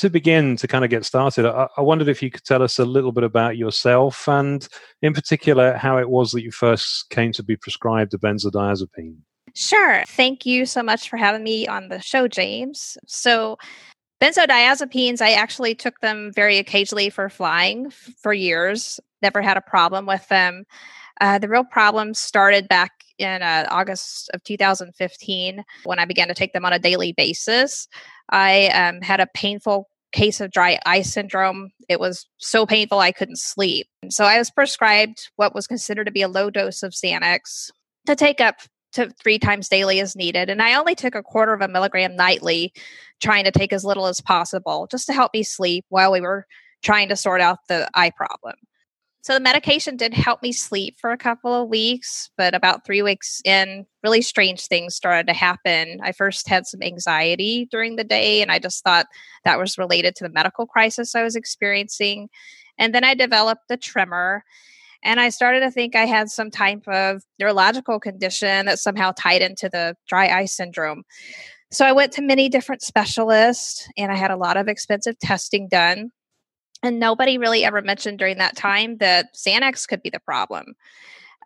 [0.00, 2.78] to begin to kind of get started, I, I, wondered if you could tell us
[2.78, 4.66] a little bit about yourself and,
[5.02, 9.16] in particular, how it was that you first came to be prescribed a benzodiazepine.
[9.54, 10.02] Sure.
[10.06, 12.96] Thank you so much for having me on the show, James.
[13.06, 13.58] So,
[14.22, 20.06] benzodiazepines, I actually took them very occasionally for flying for years, never had a problem
[20.06, 20.64] with them.
[21.20, 26.34] Uh, the real problem started back in uh, August of 2015 when I began to
[26.34, 27.86] take them on a daily basis.
[28.30, 31.70] I um, had a painful case of dry eye syndrome.
[31.88, 33.86] It was so painful I couldn't sleep.
[34.08, 37.70] So I was prescribed what was considered to be a low dose of Xanax
[38.06, 38.56] to take up
[38.92, 40.50] to three times daily as needed.
[40.50, 42.72] And I only took a quarter of a milligram nightly,
[43.20, 46.46] trying to take as little as possible just to help me sleep while we were
[46.82, 48.54] trying to sort out the eye problem.
[49.22, 53.02] So the medication did help me sleep for a couple of weeks, but about three
[53.02, 56.00] weeks in, really strange things started to happen.
[56.02, 59.06] I first had some anxiety during the day, and I just thought
[59.44, 62.30] that was related to the medical crisis I was experiencing.
[62.78, 64.42] And then I developed a tremor,
[65.04, 69.42] and I started to think I had some type of neurological condition that somehow tied
[69.42, 71.02] into the dry eye syndrome.
[71.70, 75.68] So I went to many different specialists, and I had a lot of expensive testing
[75.68, 76.10] done
[76.82, 80.74] and nobody really ever mentioned during that time that Xanax could be the problem.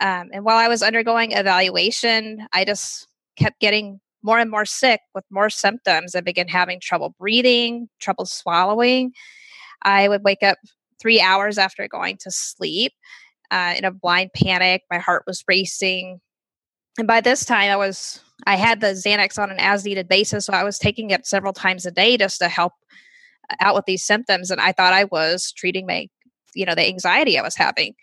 [0.01, 5.01] Um, and while I was undergoing evaluation, I just kept getting more and more sick
[5.15, 6.15] with more symptoms.
[6.15, 9.13] I began having trouble breathing, trouble swallowing.
[9.83, 10.59] I would wake up
[11.01, 12.93] three hours after going to sleep
[13.51, 14.83] uh, in a blind panic.
[14.91, 16.21] My heart was racing.
[16.99, 20.47] And by this time, I was I had the Xanax on an as needed basis,
[20.47, 22.73] so I was taking it several times a day just to help
[23.61, 26.09] out with these symptoms and I thought I was treating my
[26.55, 27.95] you know the anxiety I was having.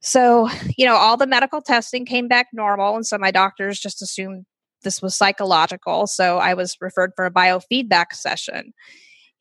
[0.00, 4.02] So, you know, all the medical testing came back normal and so my doctors just
[4.02, 4.46] assumed
[4.82, 8.72] this was psychological, so I was referred for a biofeedback session.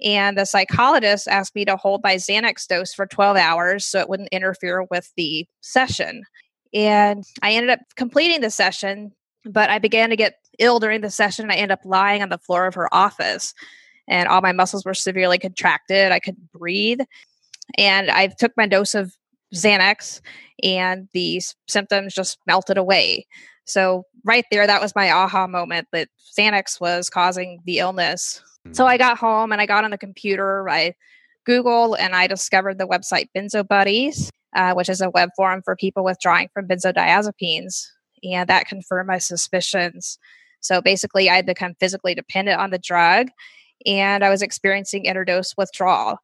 [0.04, 4.10] And the psychologist asked me to hold my Xanax dose for 12 hours so it
[4.10, 6.24] wouldn't interfere with the session.
[6.74, 9.14] And I ended up completing the session,
[9.46, 11.46] but I began to get ill during the session.
[11.46, 13.54] and I ended up lying on the floor of her office
[14.08, 16.12] and all my muscles were severely contracted.
[16.12, 17.00] I couldn't breathe.
[17.78, 19.16] And I took my dose of
[19.54, 20.22] Xanax,
[20.64, 23.26] and the symptoms just melted away.
[23.66, 28.42] So, right there, that was my aha moment that Xanax was causing the illness.
[28.72, 30.70] So, I got home and I got on the computer.
[30.70, 30.94] I
[31.48, 35.76] Googled and I discovered the website Benzo Buddies, uh, which is a web forum for
[35.76, 37.86] people withdrawing from benzodiazepines.
[38.24, 40.18] And that confirmed my suspicions.
[40.62, 43.28] So basically, I had become physically dependent on the drug
[43.86, 46.18] and I was experiencing interdose withdrawal,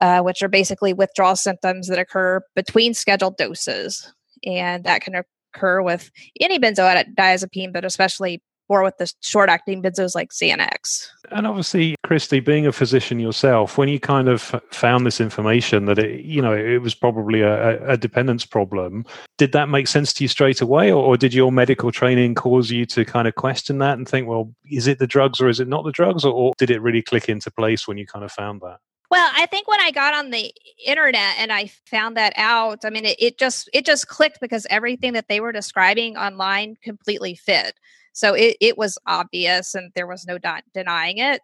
[0.00, 4.12] uh, which are basically withdrawal symptoms that occur between scheduled doses.
[4.44, 5.22] And that can
[5.54, 11.08] occur with any benzodiazepine, but especially more with the short acting benzos like Xanax.
[11.30, 15.98] And obviously, Christy, being a physician yourself, when you kind of found this information that
[15.98, 19.04] it, you know, it was probably a, a dependence problem,
[19.38, 22.70] did that make sense to you straight away, or, or, did your medical training cause
[22.70, 25.60] you to kind of question that and think, well, is it the drugs or is
[25.60, 28.24] it not the drugs, or, or did it really click into place when you kind
[28.24, 28.78] of found that?
[29.10, 30.52] Well, I think when I got on the
[30.84, 34.66] internet and I found that out, I mean, it, it just it just clicked because
[34.70, 37.78] everything that they were describing online completely fit.
[38.14, 40.38] So it, it was obvious and there was no
[40.72, 41.42] denying it.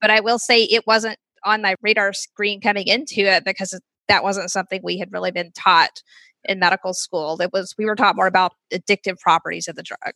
[0.00, 4.22] But I will say it wasn't on my radar screen coming into it because that
[4.22, 6.02] wasn't something we had really been taught
[6.44, 7.40] in medical school.
[7.40, 10.14] It was we were taught more about addictive properties of the drug.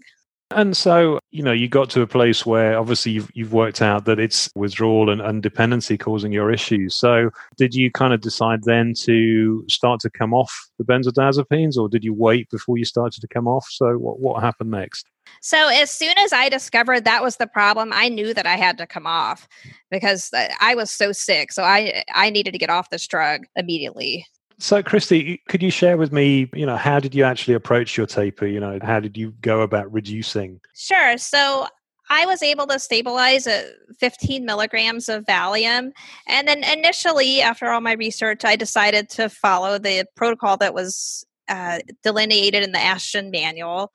[0.50, 4.06] And so, you know, you got to a place where obviously you've, you've worked out
[4.06, 6.96] that it's withdrawal and, and dependency causing your issues.
[6.96, 11.90] So, did you kind of decide then to start to come off the benzodiazepines, or
[11.90, 13.66] did you wait before you started to come off?
[13.68, 15.06] So, what, what happened next?
[15.42, 18.78] So, as soon as I discovered that was the problem, I knew that I had
[18.78, 19.46] to come off
[19.90, 20.30] because
[20.60, 21.52] I was so sick.
[21.52, 24.26] So, I I needed to get off this drug immediately.
[24.60, 28.06] So, Christy, could you share with me, you know, how did you actually approach your
[28.06, 28.46] taper?
[28.46, 30.60] You know, how did you go about reducing?
[30.74, 31.16] Sure.
[31.16, 31.68] So,
[32.10, 33.66] I was able to stabilize at
[34.00, 35.90] 15 milligrams of Valium.
[36.26, 41.26] And then initially, after all my research, I decided to follow the protocol that was
[41.48, 43.92] uh, delineated in the Ashton manual.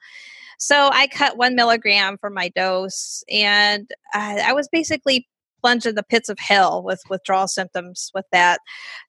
[0.59, 5.27] So I cut one milligram for my dose, and uh, I was basically
[5.61, 8.59] plunged in the pits of hell with withdrawal symptoms with that.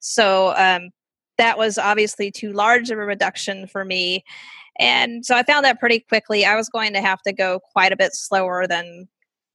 [0.01, 0.90] So um,
[1.38, 4.25] that was obviously too large of a reduction for me.
[4.79, 6.44] And so I found that pretty quickly.
[6.44, 9.09] I was going to have to go quite a bit slower than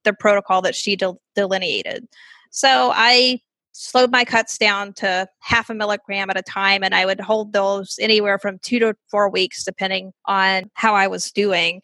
[0.04, 2.08] the protocol that she del- delineated.
[2.50, 3.40] So I
[3.72, 7.52] slowed my cuts down to half a milligram at a time, and I would hold
[7.52, 11.82] those anywhere from two to four weeks, depending on how I was doing.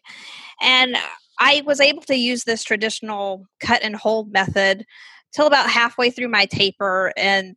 [0.61, 0.97] And
[1.39, 4.85] I was able to use this traditional cut and hold method
[5.33, 7.13] till about halfway through my taper.
[7.15, 7.55] And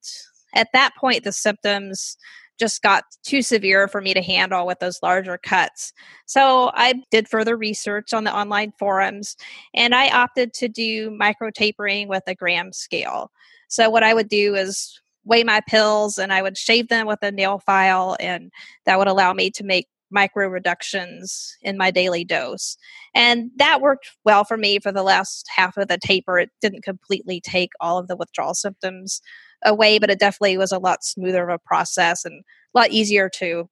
[0.55, 2.17] at that point, the symptoms
[2.61, 5.93] just got too severe for me to handle with those larger cuts.
[6.27, 9.35] So I did further research on the online forums
[9.75, 13.33] and I opted to do micro tapering with a gram scale.
[13.69, 17.21] So what I would do is weigh my pills and I would shave them with
[17.23, 18.53] a nail file and
[18.85, 22.77] that would allow me to make micro reductions in my daily dose.
[23.15, 26.39] And that worked well for me for the last half of the taper.
[26.39, 29.23] It didn't completely take all of the withdrawal symptoms
[29.65, 32.43] away, but it definitely was a lot smoother of a process and
[32.75, 33.69] a lot easier to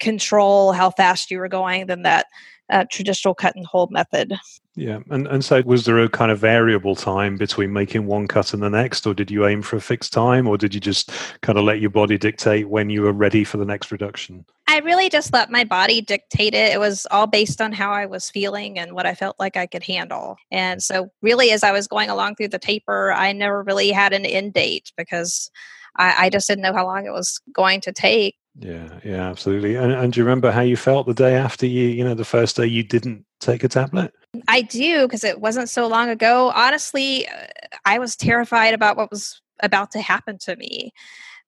[0.00, 2.26] control how fast you were going than that
[2.70, 4.34] uh, traditional cut and hold method.
[4.76, 8.52] Yeah, and and so was there a kind of variable time between making one cut
[8.52, 11.12] and the next, or did you aim for a fixed time, or did you just
[11.42, 14.44] kind of let your body dictate when you were ready for the next reduction?
[14.74, 16.72] I really just let my body dictate it.
[16.72, 19.66] It was all based on how I was feeling and what I felt like I
[19.66, 20.36] could handle.
[20.50, 24.12] And so, really, as I was going along through the taper, I never really had
[24.12, 25.48] an end date because
[25.96, 28.34] I, I just didn't know how long it was going to take.
[28.58, 29.76] Yeah, yeah, absolutely.
[29.76, 32.24] And, and do you remember how you felt the day after you, you know, the
[32.24, 34.12] first day you didn't take a tablet?
[34.48, 36.52] I do because it wasn't so long ago.
[36.54, 37.46] Honestly, uh,
[37.84, 40.92] I was terrified about what was about to happen to me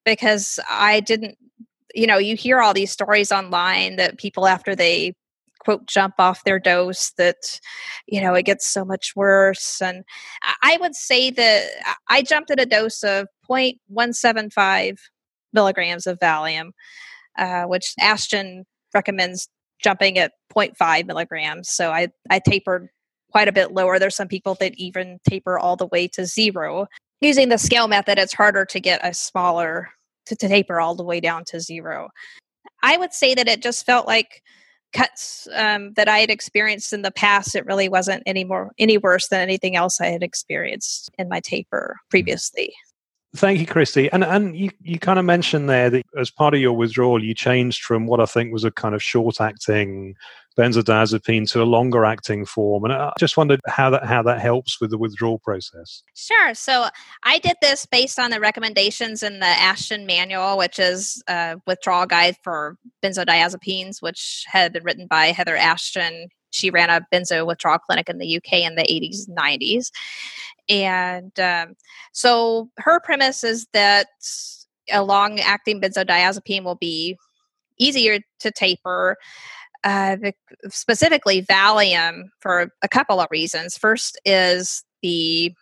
[0.05, 1.39] because I didn't,
[1.97, 5.15] you know, you hear all these stories online that people after they
[5.61, 7.59] quote jump off their dose that
[8.07, 10.05] you know it gets so much worse and
[10.63, 11.65] i would say that
[12.09, 14.99] i jumped at a dose of 0.175
[15.57, 16.71] milligrams of Valium,
[17.37, 19.49] uh, which Ashton recommends
[19.83, 21.69] jumping at 0.5 milligrams.
[21.69, 22.89] So I, I tapered
[23.33, 23.99] quite a bit lower.
[23.99, 26.87] There's some people that even taper all the way to zero.
[27.21, 29.89] Using the scale method, it's harder to get a smaller,
[30.27, 32.09] to, taper all the way down to zero.
[32.83, 34.43] I would say that it just felt like
[34.93, 37.55] cuts um, that I had experienced in the past.
[37.55, 41.41] It really wasn't any more any worse than anything else I had experienced in my
[41.41, 42.73] taper previously.
[43.37, 44.11] Thank you, Christy.
[44.11, 47.35] And and you, you kind of mentioned there that as part of your withdrawal, you
[47.35, 50.15] changed from what I think was a kind of short acting
[50.59, 52.85] benzodiazepine to a longer acting form.
[52.85, 56.03] And I just wondered how that how that helps with the withdrawal process.
[56.15, 56.55] Sure.
[56.55, 56.87] So
[57.25, 62.07] I did this based on the recommendations in the Ashton manual, which is a withdrawal
[62.07, 67.79] guide for benzodiazepines, which had been written by Heather Ashton she ran a benzo withdrawal
[67.79, 69.91] clinic in the UK in the 80s and 90s.
[70.69, 71.77] And um,
[72.13, 74.09] so her premise is that
[74.93, 77.17] a long acting benzodiazepine will be
[77.79, 79.17] easier to taper.
[79.85, 80.17] Uh,
[80.69, 83.77] specifically, Valium for a couple of reasons.
[83.77, 85.53] First is the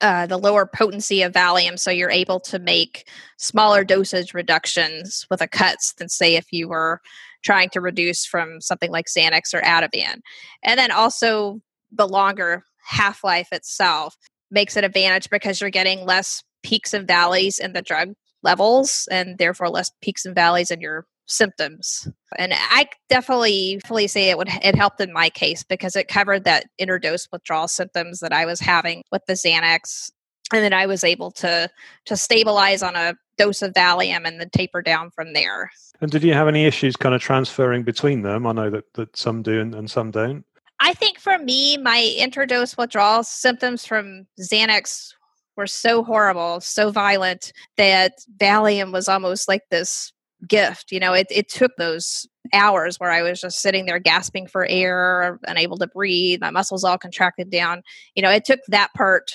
[0.00, 5.40] uh, the lower potency of Valium, so you're able to make smaller dosage reductions with
[5.40, 7.00] a cuts than say if you were
[7.44, 10.20] trying to reduce from something like Xanax or Ativan.
[10.62, 11.60] And then also
[11.92, 14.16] the longer half life itself
[14.50, 19.38] makes an advantage because you're getting less peaks and valleys in the drug levels and
[19.38, 22.08] therefore less peaks and valleys in your symptoms.
[22.38, 26.44] And I definitely fully say it would it helped in my case because it covered
[26.44, 30.10] that interdose withdrawal symptoms that I was having with the Xanax.
[30.52, 31.68] And then I was able to
[32.06, 35.70] to stabilize on a dose of Valium and then taper down from there.
[36.00, 38.46] And did you have any issues kind of transferring between them?
[38.46, 40.44] I know that, that some do and, and some don't.
[40.80, 45.12] I think for me, my interdose withdrawal symptoms from Xanax
[45.56, 50.12] were so horrible, so violent that Valium was almost like this
[50.46, 50.92] gift.
[50.92, 54.66] You know, it, it took those hours where I was just sitting there gasping for
[54.66, 57.82] air, unable to breathe, my muscles all contracted down.
[58.14, 59.32] You know, it took that part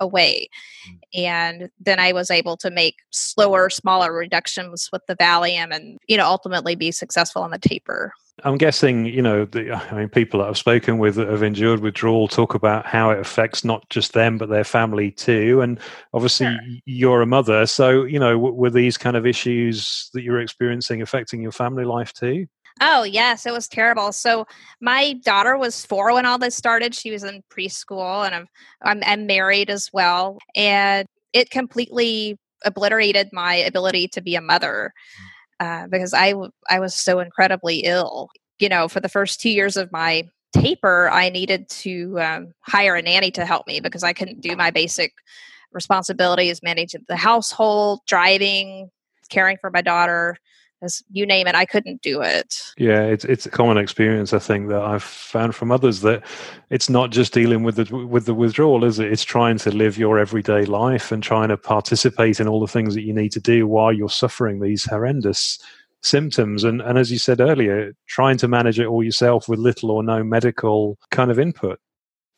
[0.00, 0.48] away.
[0.88, 0.98] Mm.
[1.14, 6.16] And then I was able to make slower, smaller reductions with the Valium and, you
[6.16, 8.12] know, ultimately be successful on the taper.
[8.42, 11.80] I'm guessing, you know, the, I mean, people that I've spoken with that have endured
[11.80, 15.60] withdrawal talk about how it affects not just them, but their family too.
[15.60, 15.78] And
[16.14, 16.58] obviously, sure.
[16.86, 17.66] you're a mother.
[17.66, 22.14] So, you know, were these kind of issues that you're experiencing affecting your family life
[22.14, 22.46] too?
[22.80, 24.10] Oh, yes, it was terrible.
[24.12, 24.46] So
[24.80, 26.94] my daughter was four when all this started.
[26.94, 28.48] She was in preschool, and I'm,
[28.82, 30.38] I'm, I'm married as well.
[30.54, 34.92] And it completely obliterated my ability to be a mother
[35.60, 36.34] uh, because I,
[36.70, 38.30] I was so incredibly ill.
[38.58, 40.24] You know, for the first two years of my
[40.54, 44.56] taper, I needed to um, hire a nanny to help me because I couldn't do
[44.56, 45.12] my basic
[45.72, 48.90] responsibilities managing the household, driving,
[49.28, 50.38] caring for my daughter
[50.82, 52.62] as you name it, I couldn't do it.
[52.76, 56.24] Yeah, it's it's a common experience I think that I've found from others that
[56.70, 59.12] it's not just dealing with the with the withdrawal, is it?
[59.12, 62.94] It's trying to live your everyday life and trying to participate in all the things
[62.94, 65.58] that you need to do while you're suffering these horrendous
[66.02, 69.90] symptoms and and as you said earlier, trying to manage it all yourself with little
[69.90, 71.78] or no medical kind of input.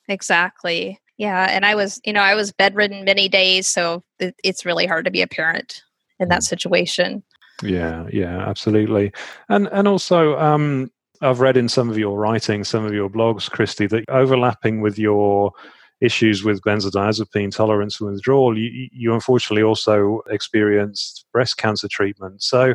[0.08, 0.98] Exactly.
[1.18, 4.86] Yeah, and I was, you know, I was bedridden many days, so it, it's really
[4.86, 5.82] hard to be a parent
[6.18, 6.46] in that mm.
[6.46, 7.22] situation.
[7.62, 9.12] Yeah, yeah, absolutely.
[9.48, 10.90] And and also um
[11.20, 14.98] I've read in some of your writing, some of your blogs, Christy, that overlapping with
[14.98, 15.52] your
[16.00, 22.42] issues with benzodiazepine tolerance and withdrawal, you, you unfortunately also experienced breast cancer treatment.
[22.42, 22.74] So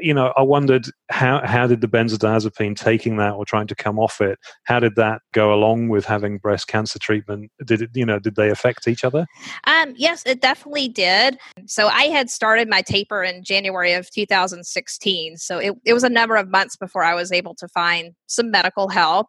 [0.00, 3.98] you know, I wondered how how did the benzodiazepine taking that or trying to come
[3.98, 7.50] off it, how did that go along with having breast cancer treatment?
[7.64, 9.26] Did it, you know, did they affect each other?
[9.64, 11.38] Um, yes, it definitely did.
[11.66, 15.36] So I had started my taper in January of 2016.
[15.36, 18.50] So it, it was a number of months before I was able to find some
[18.50, 19.26] medical help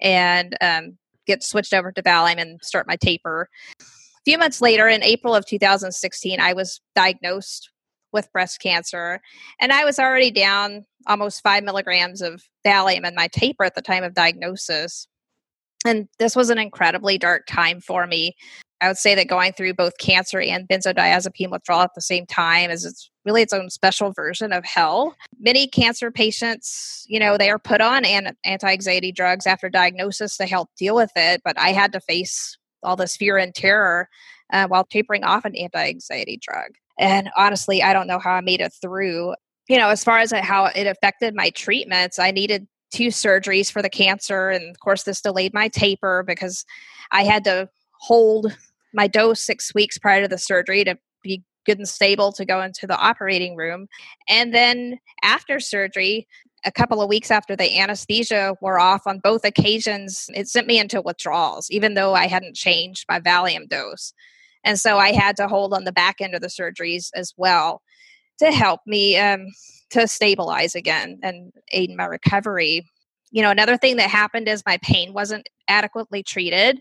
[0.00, 3.48] and um, get switched over to Valium and start my taper.
[3.80, 3.84] A
[4.24, 7.70] few months later, in April of 2016, I was diagnosed
[8.14, 9.20] with breast cancer.
[9.60, 13.82] And I was already down almost five milligrams of Valium in my taper at the
[13.82, 15.06] time of diagnosis.
[15.84, 18.34] And this was an incredibly dark time for me.
[18.80, 22.70] I would say that going through both cancer and benzodiazepine withdrawal at the same time
[22.70, 25.14] is it's really its own special version of hell.
[25.38, 30.46] Many cancer patients, you know, they are put on an- anti-anxiety drugs after diagnosis to
[30.46, 34.08] help deal with it, but I had to face all this fear and terror
[34.52, 36.72] uh, while tapering off an anti-anxiety drug.
[36.98, 39.34] And honestly, I don't know how I made it through.
[39.68, 43.70] You know, as far as uh, how it affected my treatments, I needed two surgeries
[43.70, 44.50] for the cancer.
[44.50, 46.64] And of course, this delayed my taper because
[47.10, 47.68] I had to
[48.00, 48.56] hold
[48.92, 52.62] my dose six weeks prior to the surgery to be good and stable to go
[52.62, 53.88] into the operating room.
[54.28, 56.28] And then after surgery,
[56.64, 60.78] a couple of weeks after the anesthesia wore off on both occasions, it sent me
[60.78, 64.12] into withdrawals, even though I hadn't changed my Valium dose.
[64.64, 67.82] And so I had to hold on the back end of the surgeries as well
[68.38, 69.46] to help me um,
[69.90, 72.86] to stabilize again and aid in my recovery.
[73.30, 76.80] You know, another thing that happened is my pain wasn't adequately treated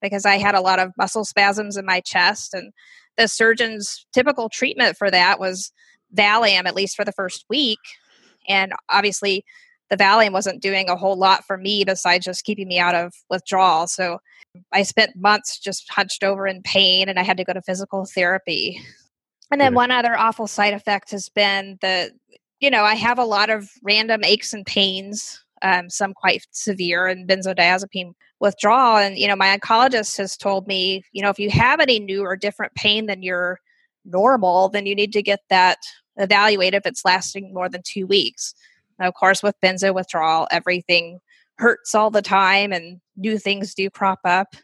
[0.00, 2.54] because I had a lot of muscle spasms in my chest.
[2.54, 2.72] And
[3.16, 5.72] the surgeon's typical treatment for that was
[6.14, 7.78] Valium, at least for the first week.
[8.48, 9.44] And obviously,
[9.90, 13.12] the Valium wasn't doing a whole lot for me besides just keeping me out of
[13.30, 13.86] withdrawal.
[13.86, 14.18] So
[14.72, 18.04] I spent months just hunched over in pain and I had to go to physical
[18.06, 18.80] therapy.
[19.50, 22.12] And then one other awful side effect has been that,
[22.60, 27.06] you know, I have a lot of random aches and pains, um, some quite severe,
[27.06, 28.96] and benzodiazepine withdrawal.
[28.98, 32.22] And, you know, my oncologist has told me, you know, if you have any new
[32.22, 33.60] or different pain than your
[34.04, 35.78] normal, then you need to get that
[36.16, 38.54] evaluated if it's lasting more than two weeks.
[38.98, 41.20] Now, of course, with benzo withdrawal, everything
[41.58, 44.56] hurts all the time and new things do crop up.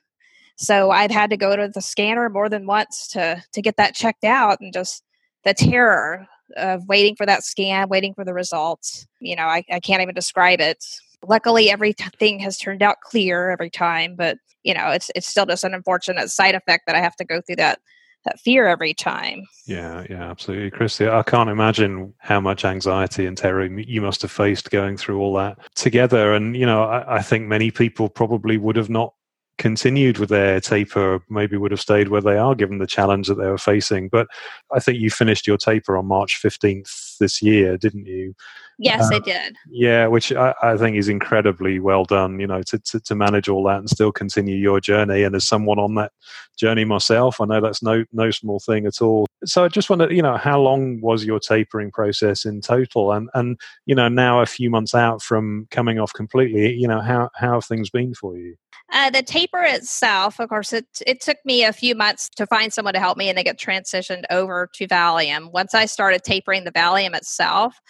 [0.57, 3.95] So I've had to go to the scanner more than once to to get that
[3.95, 5.03] checked out and just
[5.45, 6.27] the terror
[6.57, 9.07] of waiting for that scan, waiting for the results.
[9.21, 10.85] You know, I, I can't even describe it.
[11.27, 15.65] Luckily, everything has turned out clear every time, but you know, it's it's still just
[15.65, 17.81] an unfortunate side effect that I have to go through that
[18.25, 19.47] that fear every time.
[19.67, 21.09] Yeah, yeah, absolutely, Christy.
[21.09, 25.35] I can't imagine how much anxiety and terror you must have faced going through all
[25.35, 26.35] that together.
[26.35, 29.15] And you know, I, I think many people probably would have not
[29.61, 33.35] continued with their taper, maybe would have stayed where they are given the challenge that
[33.35, 34.09] they were facing.
[34.09, 34.27] But
[34.73, 38.35] I think you finished your taper on March 15th this year, didn't you?
[38.83, 39.57] Yes, uh, I did.
[39.69, 43.47] Yeah, which I, I, think is incredibly well done, you know, to, to, to, manage
[43.47, 45.23] all that and still continue your journey.
[45.23, 46.13] And as someone on that
[46.59, 49.27] journey myself, I know that's no, no small thing at all.
[49.45, 53.13] So I just wonder, you know, how long was your tapering process in total?
[53.13, 57.03] And, and, you know, now a few months out from coming off completely, you know,
[57.03, 58.57] how, how have things been for you?
[58.93, 62.73] Uh, the taper itself, of course, it it took me a few months to find
[62.73, 65.53] someone to help me, and to get transitioned over to Valium.
[65.53, 67.81] Once I started tapering the Valium itself,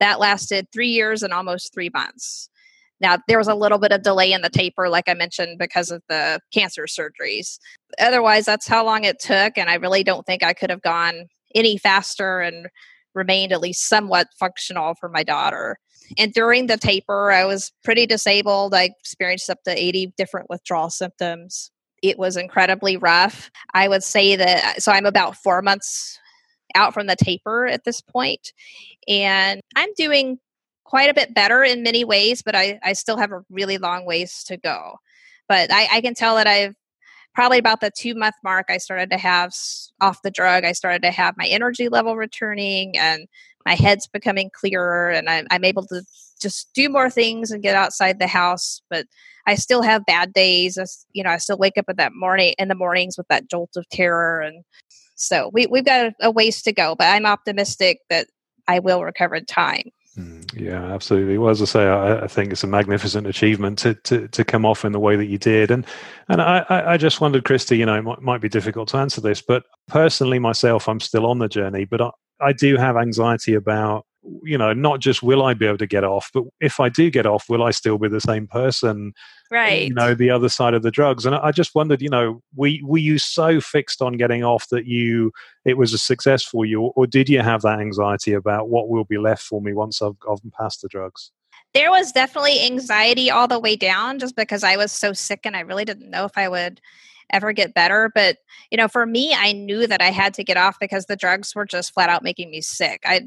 [0.00, 2.48] that lasted three years and almost three months.
[3.00, 5.90] Now there was a little bit of delay in the taper, like I mentioned, because
[5.90, 7.58] of the cancer surgeries.
[7.98, 11.28] Otherwise, that's how long it took, and I really don't think I could have gone
[11.54, 12.66] any faster and
[13.14, 15.78] remained at least somewhat functional for my daughter.
[16.18, 18.74] And during the taper, I was pretty disabled.
[18.74, 21.70] I experienced up to 80 different withdrawal symptoms.
[22.02, 23.50] It was incredibly rough.
[23.74, 26.18] I would say that, so I'm about four months
[26.74, 28.52] out from the taper at this point,
[29.08, 30.38] and I'm doing
[30.84, 34.04] quite a bit better in many ways, but I, I still have a really long
[34.06, 34.96] ways to go.
[35.48, 36.74] But I, I can tell that I've
[37.34, 39.52] probably about the two month mark, I started to have
[40.00, 40.64] off the drug.
[40.64, 43.26] I started to have my energy level returning and
[43.64, 46.02] my head's becoming clearer and I'm, I'm able to
[46.40, 48.82] just do more things and get outside the house.
[48.90, 49.06] But
[49.46, 50.78] I still have bad days.
[50.78, 53.48] I, you know, I still wake up at that morning in the mornings with that
[53.48, 54.40] jolt of terror.
[54.40, 54.64] And
[55.20, 58.28] so we, we've got a, ways to go, but I'm optimistic that
[58.66, 59.90] I will recover in time.
[60.16, 61.38] Mm, yeah, absolutely.
[61.38, 64.64] Well, as I say, I, I, think it's a magnificent achievement to, to, to come
[64.64, 65.86] off in the way that you did, and
[66.28, 69.20] and I, I just wondered, Christy, you know, it might, might be difficult to answer
[69.20, 72.10] this, but personally, myself, I'm still on the journey, but I,
[72.40, 74.06] I do have anxiety about
[74.42, 77.10] you know not just will i be able to get off but if i do
[77.10, 79.14] get off will i still be the same person
[79.50, 81.26] right you know the other side of the drugs.
[81.26, 84.86] And i just wondered you know were, were you so fixed on getting off that
[84.86, 85.32] you
[85.64, 89.04] it was a success for you or did you have that anxiety about what will
[89.04, 91.32] be left for me once i've gotten past the drugs
[91.74, 95.56] there was definitely anxiety all the way down just because i was so sick and
[95.56, 96.80] i really didn't know if i would
[97.32, 98.10] ever get better.
[98.14, 98.38] But,
[98.70, 101.54] you know, for me, I knew that I had to get off because the drugs
[101.54, 103.02] were just flat out making me sick.
[103.04, 103.22] I,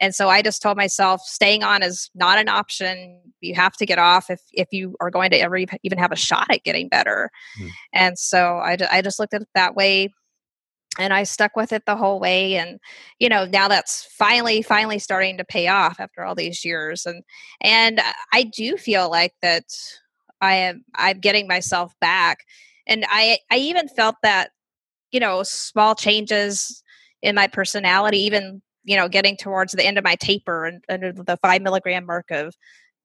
[0.00, 3.20] and so I just told myself staying on is not an option.
[3.40, 6.16] You have to get off if, if you are going to ever even have a
[6.16, 7.30] shot at getting better.
[7.60, 7.70] Mm.
[7.92, 10.12] And so I, I just looked at it that way
[10.98, 12.56] and I stuck with it the whole way.
[12.56, 12.78] And
[13.18, 17.06] you know, now that's finally, finally starting to pay off after all these years.
[17.06, 17.22] And
[17.60, 18.00] and
[18.32, 19.64] I do feel like that
[20.40, 22.40] I am I'm getting myself back
[22.86, 24.50] and i i even felt that
[25.12, 26.82] you know small changes
[27.22, 31.12] in my personality even you know getting towards the end of my taper and under
[31.12, 32.54] the five milligram mark of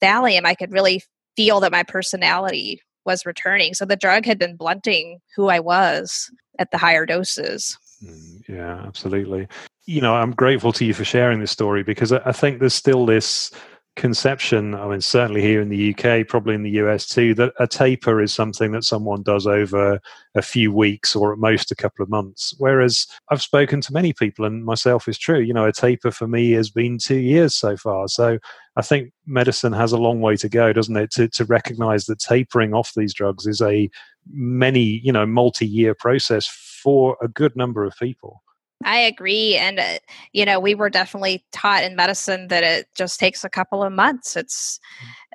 [0.01, 1.01] Valium, I could really
[1.35, 3.73] feel that my personality was returning.
[3.73, 6.29] So the drug had been blunting who I was
[6.60, 7.78] at the higher doses.
[8.03, 9.47] Mm, yeah, absolutely.
[9.86, 13.05] You know, I'm grateful to you for sharing this story because I think there's still
[13.05, 13.51] this
[13.97, 17.68] conception, I mean, certainly here in the UK, probably in the US too, that a
[17.68, 19.99] taper is something that someone does over
[20.36, 22.53] a few weeks or at most a couple of months.
[22.60, 26.28] Whereas I've spoken to many people, and myself is true, you know, a taper for
[26.28, 28.08] me has been two years so far.
[28.08, 28.38] So
[28.78, 32.20] I think medicine has a long way to go, doesn't it, to, to recognize that
[32.20, 33.89] tapering off these drugs is a
[34.32, 38.43] many, you know, multi year process for a good number of people.
[38.84, 39.55] I agree.
[39.55, 39.99] And, uh,
[40.34, 43.91] you know, we were definitely taught in medicine that it just takes a couple of
[43.91, 44.36] months.
[44.36, 44.80] It's,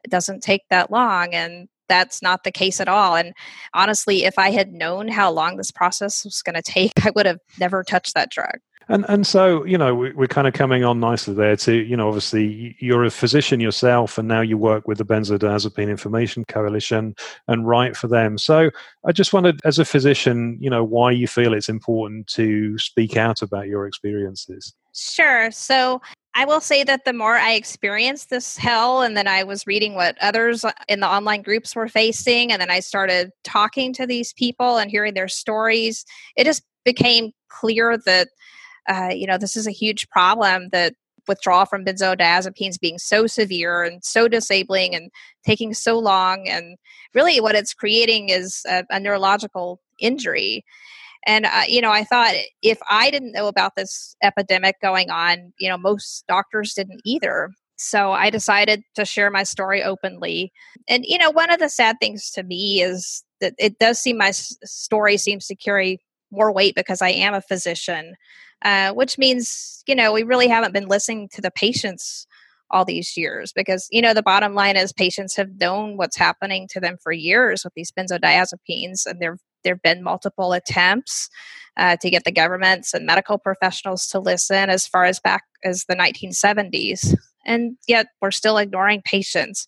[0.05, 1.34] it doesn't take that long.
[1.34, 3.16] And that's not the case at all.
[3.16, 3.34] And
[3.74, 7.26] honestly, if I had known how long this process was going to take, I would
[7.26, 8.59] have never touched that drug.
[8.89, 11.97] And and so you know we, are kind of coming on nicely there to you
[11.97, 17.14] know obviously you're a physician yourself and now you work with the Benzodiazepine Information Coalition
[17.49, 18.39] and write for them.
[18.39, 18.70] So
[19.07, 23.16] I just wondered, as a physician, you know why you feel it's important to speak
[23.16, 24.74] out about your experiences.
[24.95, 25.51] Sure.
[25.51, 26.03] So
[26.35, 29.95] I will say that the more I experienced this hell, and then I was reading
[29.95, 34.07] what others uh, in the online groups were facing, and then I started talking to
[34.07, 36.07] these people and hearing their stories,
[36.37, 38.28] it just became clear that
[38.89, 40.95] uh, you know, this is a huge problem that
[41.28, 45.11] withdrawal from benzodiazepines being so severe and so disabling and
[45.47, 46.49] taking so long.
[46.49, 46.76] And
[47.14, 50.64] really, what it's creating is a, a neurological injury.
[51.24, 55.53] And, uh, you know, I thought if I didn't know about this epidemic going on,
[55.59, 57.51] you know, most doctors didn't either.
[57.76, 60.53] So I decided to share my story openly.
[60.89, 64.18] And, you know, one of the sad things to me is that it does seem
[64.18, 68.14] my story seems to carry more weight because I am a physician,
[68.64, 72.26] uh, which means, you know, we really haven't been listening to the patients
[72.70, 76.66] all these years because, you know, the bottom line is patients have known what's happening
[76.70, 81.28] to them for years with these benzodiazepines and there there have been multiple attempts
[81.76, 85.84] uh, to get the governments and medical professionals to listen as far as back as
[85.84, 89.66] the 1970s and yet we're still ignoring patients.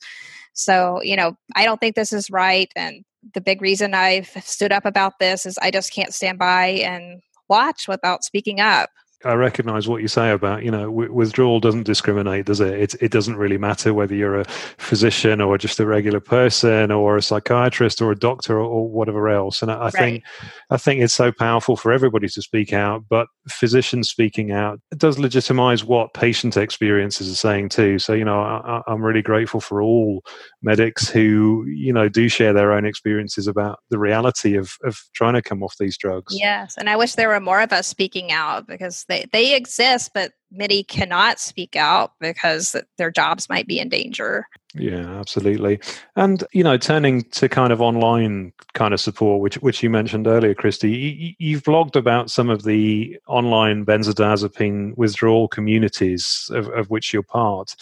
[0.52, 2.70] So, you know, I don't think this is right.
[2.76, 6.66] And the big reason I've stood up about this is I just can't stand by
[6.66, 8.90] and watch without speaking up.
[9.24, 12.74] I recognize what you say about you know withdrawal doesn't discriminate, does it?
[12.74, 12.94] it?
[13.00, 14.44] It doesn't really matter whether you're a
[14.78, 19.28] physician or just a regular person or a psychiatrist or a doctor or, or whatever
[19.28, 19.62] else.
[19.62, 19.92] And I, I right.
[19.92, 20.24] think
[20.70, 25.18] I think it's so powerful for everybody to speak out, but physicians speaking out does
[25.18, 27.98] legitimize what patient experiences are saying too.
[27.98, 30.22] So you know I, I'm really grateful for all
[30.62, 35.34] medics who you know do share their own experiences about the reality of of trying
[35.34, 36.36] to come off these drugs.
[36.36, 40.10] Yes, and I wish there were more of us speaking out because they, they exist,
[40.14, 44.46] but many cannot speak out because their jobs might be in danger.
[44.74, 45.80] Yeah, absolutely.
[46.16, 50.26] And you know, turning to kind of online kind of support, which which you mentioned
[50.26, 56.90] earlier, Christy, you, have blogged about some of the online benzodiazepine withdrawal communities of, of
[56.90, 57.74] which you're part.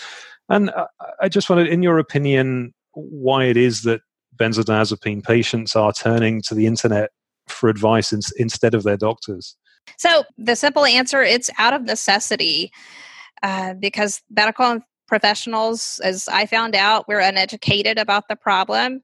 [0.49, 0.70] And
[1.20, 4.03] I just wanted, in your opinion, why it is that
[4.37, 7.11] benzodiazepine patients are turning to the internet
[7.49, 9.57] for advice in, instead of their doctors.
[9.99, 12.72] So the simple answer it's out of necessity
[13.43, 19.03] uh, because medical professionals, as I found out, we're uneducated about the problem.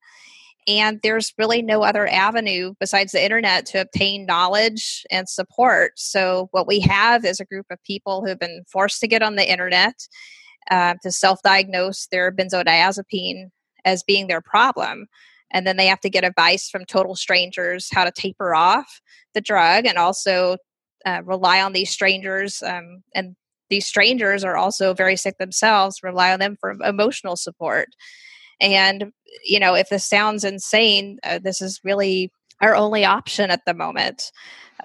[0.67, 5.93] And there's really no other avenue besides the internet to obtain knowledge and support.
[5.97, 9.37] So, what we have is a group of people who've been forced to get on
[9.37, 9.95] the internet
[10.71, 13.51] uh, to self diagnose their benzodiazepine
[13.85, 15.07] as being their problem.
[15.51, 19.01] And then they have to get advice from total strangers how to taper off
[19.35, 20.59] the drug and also
[21.07, 23.37] uh, rely on these strangers um, and
[23.71, 27.89] these strangers are also very sick themselves rely on them for emotional support
[28.61, 29.13] and
[29.45, 32.31] you know if this sounds insane uh, this is really
[32.61, 34.31] our only option at the moment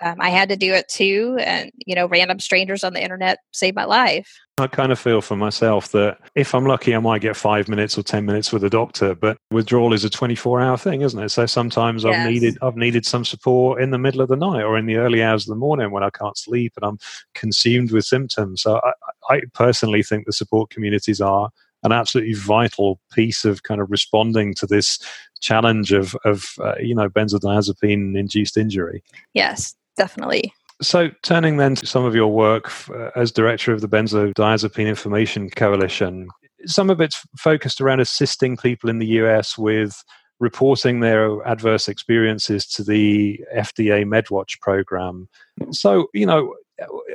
[0.01, 3.39] um, I had to do it too, and you know, random strangers on the internet
[3.51, 4.39] saved my life.
[4.59, 7.97] I kind of feel for myself that if I'm lucky, I might get five minutes
[7.97, 9.15] or ten minutes with a doctor.
[9.15, 11.29] But withdrawal is a 24 hour thing, isn't it?
[11.29, 12.15] So sometimes yes.
[12.15, 14.97] I've needed I've needed some support in the middle of the night or in the
[14.97, 16.99] early hours of the morning when I can't sleep and I'm
[17.33, 18.61] consumed with symptoms.
[18.61, 21.49] So I, I personally think the support communities are
[21.81, 24.99] an absolutely vital piece of kind of responding to this
[25.41, 29.03] challenge of of uh, you know benzodiazepine induced injury.
[29.33, 30.53] Yes, definitely.
[30.81, 35.49] So, turning then to some of your work uh, as director of the Benzodiazepine Information
[35.49, 36.27] Coalition,
[36.65, 40.03] some of it's focused around assisting people in the US with
[40.39, 45.29] reporting their adverse experiences to the FDA MedWatch program.
[45.71, 46.53] So, you know,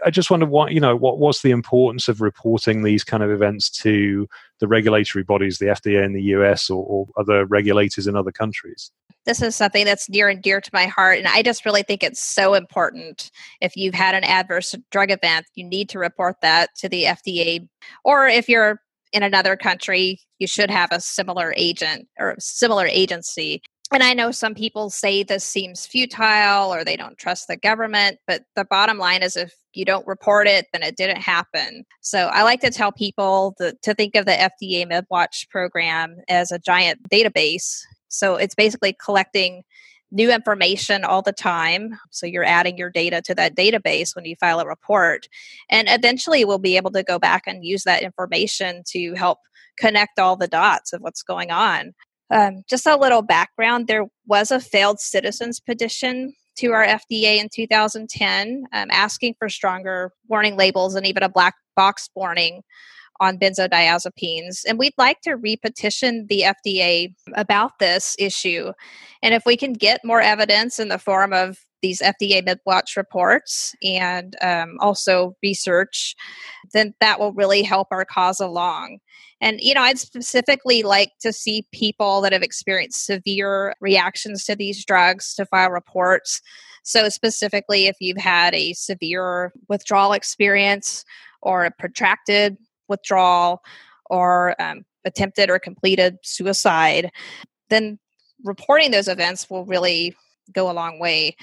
[0.04, 3.30] I just wonder what you know what what's the importance of reporting these kind of
[3.30, 4.28] events to
[4.60, 8.92] the regulatory bodies, the FDA in the US or, or other regulators in other countries
[9.28, 11.18] this is something that's near and dear to my heart.
[11.18, 13.30] And I just really think it's so important.
[13.60, 17.68] If you've had an adverse drug event, you need to report that to the FDA.
[18.04, 18.80] Or if you're
[19.12, 23.60] in another country, you should have a similar agent or similar agency.
[23.92, 28.18] And I know some people say this seems futile or they don't trust the government,
[28.26, 31.84] but the bottom line is if you don't report it, then it didn't happen.
[32.02, 36.52] So I like to tell people that, to think of the FDA MedWatch program as
[36.52, 39.62] a giant database so it's basically collecting
[40.10, 41.90] new information all the time.
[42.10, 45.28] So you're adding your data to that database when you file a report.
[45.68, 49.38] And eventually we'll be able to go back and use that information to help
[49.78, 51.92] connect all the dots of what's going on.
[52.30, 57.48] Um, just a little background there was a failed citizens petition to our FDA in
[57.48, 62.62] 2010 um, asking for stronger warning labels and even a black box warning
[63.20, 64.64] on benzodiazepines.
[64.66, 68.72] And we'd like to repetition the FDA about this issue.
[69.22, 73.74] And if we can get more evidence in the form of these FDA MedWatch reports
[73.82, 76.14] and um, also research,
[76.72, 78.98] then that will really help our cause along.
[79.40, 84.56] And, you know, I'd specifically like to see people that have experienced severe reactions to
[84.56, 86.40] these drugs to file reports.
[86.82, 91.04] So, specifically, if you've had a severe withdrawal experience
[91.42, 92.56] or a protracted
[92.88, 93.62] withdrawal
[94.10, 97.10] or um, attempted or completed suicide,
[97.68, 97.98] then
[98.44, 100.16] reporting those events will really
[100.52, 101.36] go a long way.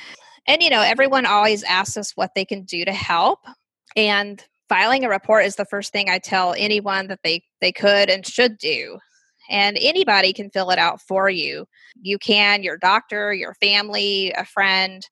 [0.47, 3.39] And, you know, everyone always asks us what they can do to help.
[3.95, 8.09] And filing a report is the first thing I tell anyone that they, they could
[8.09, 8.99] and should do.
[9.49, 11.67] And anybody can fill it out for you.
[12.01, 15.07] You can, your doctor, your family, a friend.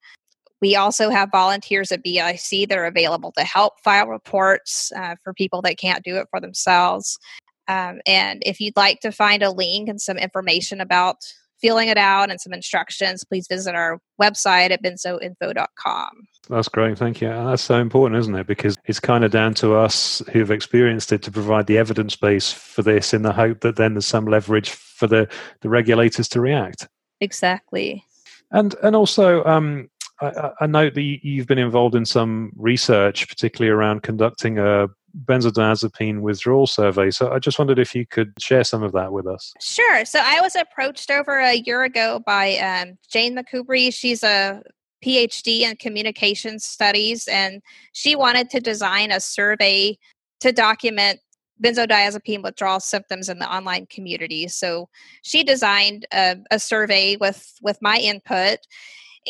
[0.60, 5.34] We also have volunteers at BIC that are available to help file reports uh, for
[5.34, 7.20] people that can't do it for themselves.
[7.68, 11.18] Um, and if you'd like to find a link and some information about
[11.64, 16.28] filling it out and some instructions, please visit our website at benzoinfo.com.
[16.50, 16.98] That's great.
[16.98, 17.30] Thank you.
[17.30, 18.48] And that's so important, isn't it?
[18.48, 22.52] Because it's kind of down to us who've experienced it to provide the evidence base
[22.52, 25.28] for this in the hope that then there's some leverage for the,
[25.62, 26.90] the regulators to react.
[27.22, 28.04] Exactly.
[28.52, 29.90] And, and also, um,
[30.22, 34.88] I, I note that you've been involved in some research, particularly around conducting a
[35.26, 37.12] benzodiazepine withdrawal survey.
[37.12, 39.54] So I just wondered if you could share some of that with us.
[39.62, 40.06] Sure.
[40.06, 43.94] So I was approached over a year ago by um, Jane Macoubrie.
[43.94, 44.62] She's a
[45.06, 47.62] PhD in communications studies, and
[47.92, 49.98] she wanted to design a survey
[50.40, 51.20] to document
[51.64, 54.48] benzodiazepine withdrawal symptoms in the online community.
[54.48, 54.90] So
[55.22, 58.60] she designed a, a survey with with my input,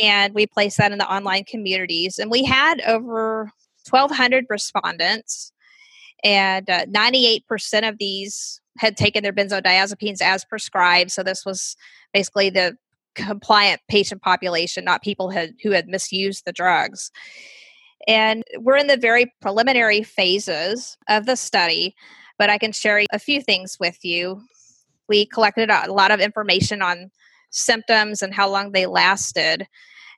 [0.02, 2.20] and we placed that in the online communities.
[2.20, 3.52] And we had over
[3.90, 5.53] 1,200 respondents
[6.24, 11.12] and uh, 98% of these had taken their benzodiazepines as prescribed.
[11.12, 11.76] So this was
[12.14, 12.78] basically the
[13.16, 17.12] compliant patient population, not people had, who had misused the drugs.
[18.08, 21.96] And we're in the very preliminary phases of the study,
[22.38, 24.42] but I can share a few things with you.
[25.08, 27.12] We collected a lot of information on
[27.52, 29.68] symptoms and how long they lasted.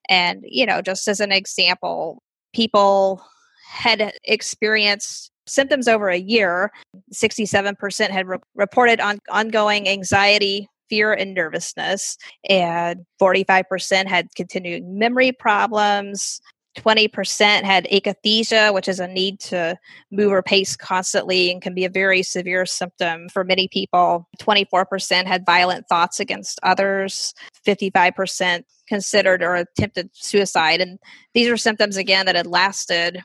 [0.08, 3.22] And, you know, just as an example, people
[3.68, 6.72] had experienced symptoms over a year.
[7.14, 12.18] 67% had re- reported on ongoing anxiety, fear, and nervousness.
[12.50, 16.42] And 45% had continuing memory problems.
[16.76, 19.78] 20% had akathisia, which is a need to
[20.12, 24.28] move or pace constantly and can be a very severe symptom for many people.
[24.40, 27.34] 24% had violent thoughts against others.
[27.66, 30.82] 55% considered or attempted suicide.
[30.82, 31.00] And
[31.34, 33.22] these are symptoms, again, that had lasted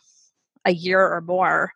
[0.65, 1.73] a year or more.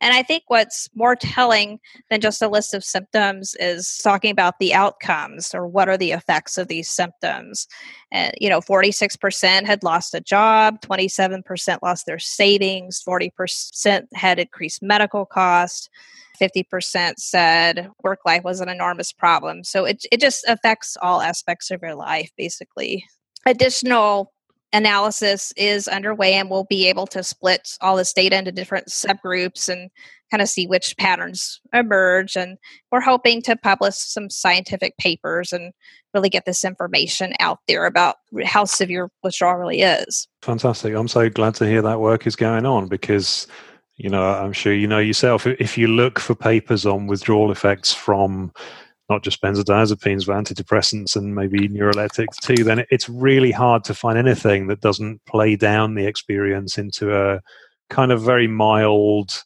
[0.00, 1.80] And I think what's more telling
[2.10, 6.12] than just a list of symptoms is talking about the outcomes or what are the
[6.12, 7.66] effects of these symptoms.
[8.12, 14.82] And, you know, 46% had lost a job, 27% lost their savings, 40% had increased
[14.82, 15.88] medical costs.
[16.40, 19.64] 50% said work life was an enormous problem.
[19.64, 23.06] So it, it just affects all aspects of your life, basically.
[23.46, 24.34] Additional
[24.72, 29.68] analysis is underway and we'll be able to split all this data into different subgroups
[29.68, 29.90] and
[30.30, 32.36] kind of see which patterns emerge.
[32.36, 32.58] And
[32.90, 35.72] we're hoping to publish some scientific papers and
[36.14, 40.26] really get this information out there about how severe withdrawal really is.
[40.42, 40.94] Fantastic.
[40.94, 43.46] I'm so glad to hear that work is going on because
[43.98, 47.94] you know i'm sure you know yourself if you look for papers on withdrawal effects
[47.94, 48.52] from
[49.08, 54.18] not just benzodiazepines, but antidepressants and maybe neuroleptics too, then it's really hard to find
[54.18, 57.40] anything that doesn't play down the experience into a
[57.88, 59.44] kind of very mild,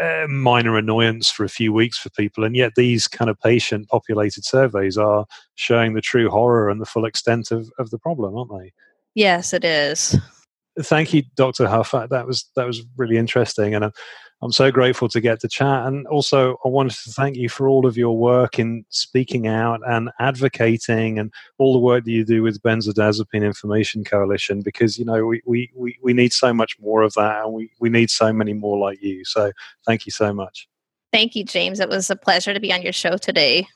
[0.00, 2.44] uh, minor annoyance for a few weeks for people.
[2.44, 5.24] And yet, these kind of patient populated surveys are
[5.54, 8.72] showing the true horror and the full extent of, of the problem, aren't they?
[9.14, 10.16] Yes, it is.
[10.80, 11.68] Thank you, Dr.
[11.68, 11.92] Huff.
[11.92, 13.92] That was that was really interesting, and
[14.44, 15.86] I'm so grateful to get to chat.
[15.86, 19.80] And also, I wanted to thank you for all of your work in speaking out
[19.86, 25.06] and advocating and all the work that you do with Benzodiazepine Information Coalition because, you
[25.06, 28.10] know, we, we, we, we need so much more of that and we, we need
[28.10, 29.24] so many more like you.
[29.24, 29.50] So
[29.86, 30.68] thank you so much.
[31.10, 31.80] Thank you, James.
[31.80, 33.66] It was a pleasure to be on your show today.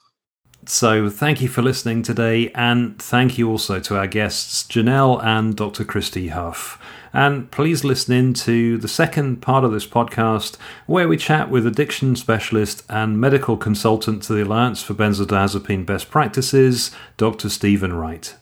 [0.71, 5.57] So, thank you for listening today, and thank you also to our guests, Janelle and
[5.57, 5.83] Dr.
[5.83, 6.79] Christy Huff.
[7.11, 11.67] And please listen in to the second part of this podcast, where we chat with
[11.67, 17.49] addiction specialist and medical consultant to the Alliance for Benzodiazepine Best Practices, Dr.
[17.49, 18.37] Stephen Wright.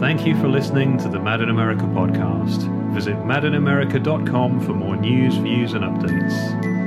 [0.00, 2.62] Thank you for listening to the Mad in America podcast.
[2.94, 6.83] Visit madinamerica.com for more news, views, and updates.